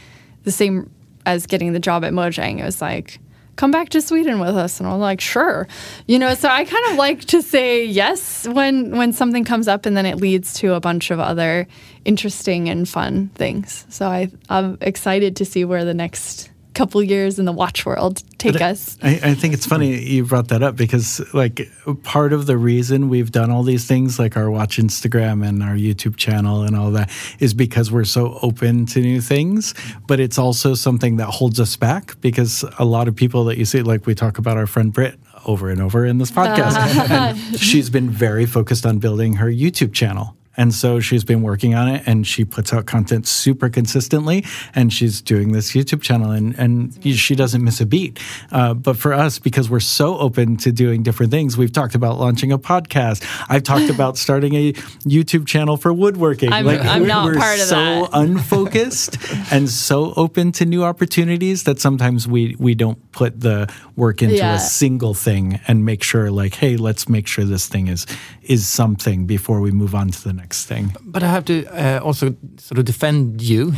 [0.43, 0.89] the same
[1.25, 3.19] as getting the job at mojang it was like
[3.55, 4.79] come back to sweden with us.
[4.79, 5.67] And i'm like sure.
[6.07, 9.85] You know so i kind of like to say yes when when something comes up
[9.85, 11.67] and then it leads to a bunch of other
[12.05, 13.85] interesting and fun things.
[13.89, 18.23] So I, i'm excited to see where the next couple years in the watch world
[18.37, 21.69] take us I, I think it's funny you brought that up because, like,
[22.03, 25.75] part of the reason we've done all these things, like our Watch Instagram and our
[25.75, 29.73] YouTube channel and all that, is because we're so open to new things.
[30.07, 33.65] But it's also something that holds us back because a lot of people that you
[33.65, 36.55] see, like, we talk about our friend Britt over and over in this uh-huh.
[36.55, 40.35] podcast, and she's been very focused on building her YouTube channel.
[40.59, 44.43] And so she's been working on it and she puts out content super consistently
[44.75, 48.19] and she's doing this YouTube channel and, and she doesn't miss a beat.
[48.51, 52.19] Uh, but for us, because we're so open to doing different things, we've talked about
[52.19, 53.23] launching a podcast.
[53.49, 54.73] I've talked about starting a
[55.07, 56.51] YouTube channel for woodworking.
[56.51, 58.09] I'm- I'm we're, not we're part of so that.
[58.13, 59.17] unfocused
[59.51, 64.35] and so open to new opportunities that sometimes we, we don't put the work into
[64.35, 64.55] Yeah.
[64.55, 68.05] a single thing and make sure like, hey, let's make sure this thing is
[68.43, 70.95] is something before we move on to the next thing.
[71.01, 73.73] But I have to uh, also sort of defend you.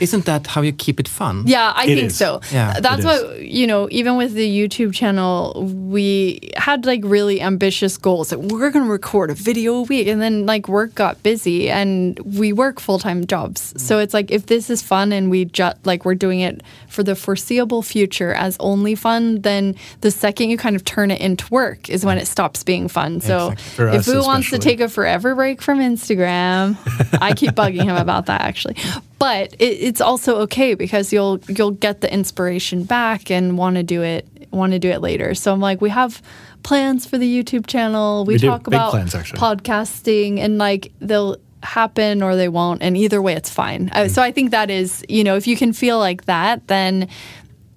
[0.00, 1.44] Isn't that how you keep it fun?
[1.46, 2.16] Yeah, I It think is.
[2.16, 2.40] so.
[2.52, 7.40] Yeah, That's it what, you know, even with the YouTube channel, we had like really
[7.40, 10.06] ambitious goals that we're going to record a video a week.
[10.08, 13.74] And then like work got busy and we work full time jobs.
[13.82, 16.62] So it's like if this is fun and we just like we're doing it
[16.94, 21.20] for the foreseeable future as only fun, then the second you kind of turn it
[21.20, 23.20] into work is when it stops being fun.
[23.20, 23.96] So Exactly.
[23.96, 26.78] If Vu wants to take a forever break from Instagram,
[27.20, 28.76] I keep bugging him about that actually.
[29.18, 33.82] But it, it's also okay because you'll you'll get the inspiration back and want to
[33.82, 35.34] do it want to do it later.
[35.34, 36.22] So I'm like, we have
[36.62, 38.24] plans for the YouTube channel.
[38.24, 43.20] We, We talk about plans, podcasting and like they'll happen or they won't and either
[43.20, 43.90] way it's fine.
[43.92, 47.08] Uh, so I think that is, you know, if you can feel like that, then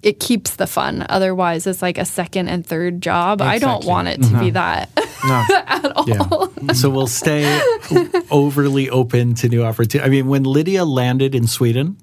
[0.02, 1.04] it keeps the fun.
[1.08, 3.42] Otherwise, it's like a second and third job.
[3.42, 4.90] I don't want it to be that.
[5.24, 6.72] at Yeah.
[6.72, 7.42] so we'll stay
[8.30, 10.06] overly open to new opportunities.
[10.06, 11.96] I mean, when Lydia landed in Sweden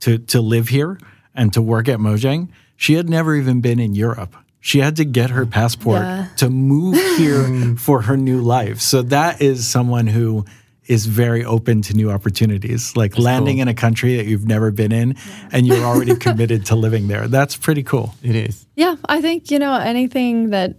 [0.00, 0.98] to to live here
[1.34, 4.36] and to work at Mojang, she had never even been in Europe.
[4.60, 6.26] She had to get her passport Yeah.
[6.36, 8.80] to move here for her new life.
[8.80, 10.44] So that is someone who
[10.90, 13.62] is very open to new opportunities, like landing cool.
[13.62, 15.14] in a country that you've never been in
[15.52, 17.28] and you're already committed to living there.
[17.28, 18.12] That's pretty cool.
[18.24, 18.66] It is.
[18.74, 20.74] Yeah, I think you know anything that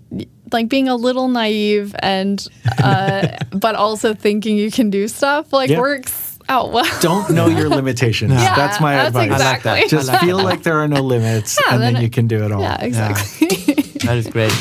[0.52, 2.46] like being a little naive and
[2.84, 5.80] uh, but also thinking you can do stuff like Yeah.
[5.80, 7.00] works out well.
[7.00, 8.34] Don't know your limitations.
[8.34, 9.32] Yeah, that's my that's advice.
[9.32, 9.72] exactly.
[9.72, 9.90] I like that.
[9.90, 10.44] Just like feel that.
[10.44, 12.62] like there are no limits Yeah, and then, then you can do it all.
[12.62, 13.48] Yeah, exactly.
[14.04, 14.52] That is great.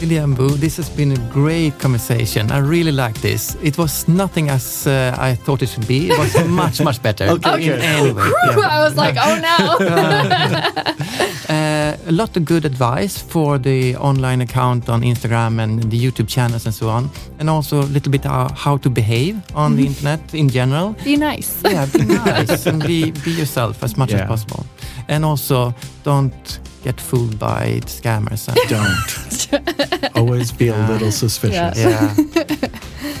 [0.00, 2.50] William Boo, this has been a great conversation.
[2.50, 3.54] I really like this.
[3.62, 6.10] It was nothing as uh, I thought it should be.
[6.10, 7.24] It was much, much better.
[7.24, 7.80] Okay, in good.
[7.80, 8.22] any way.
[8.22, 10.94] Whew, I was like, oh no.
[11.50, 16.28] Uh, a lot of good advice for the online account on Instagram and the YouTube
[16.28, 17.10] channels and so on.
[17.40, 20.94] And also a little bit uh, how to behave on the internet in general.
[21.04, 21.60] Be nice.
[21.64, 24.20] Yeah, be nice and be, be yourself as much Yeah.
[24.22, 24.64] as possible.
[25.10, 25.74] And also
[26.04, 28.48] don't get fooled by scammers.
[28.48, 28.56] And,
[30.02, 30.16] Don't.
[30.16, 31.78] Always be a little suspicious.
[31.78, 32.14] yeah.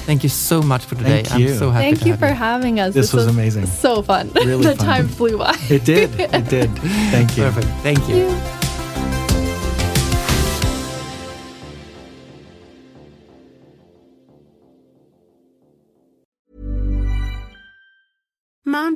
[0.06, 1.22] Thank you so much for today.
[1.22, 1.54] Thank I'm you.
[1.54, 2.94] so happy Thank to you have for having us.
[2.94, 3.66] This was amazing.
[3.66, 4.30] So fun.
[4.34, 4.86] Really the fun.
[4.86, 5.56] time flew by.
[5.68, 6.18] It did.
[6.18, 6.70] It did.
[7.10, 7.44] Thank you.
[7.44, 7.66] Perfect.
[7.82, 8.26] Thank you.
[8.28, 8.59] Mom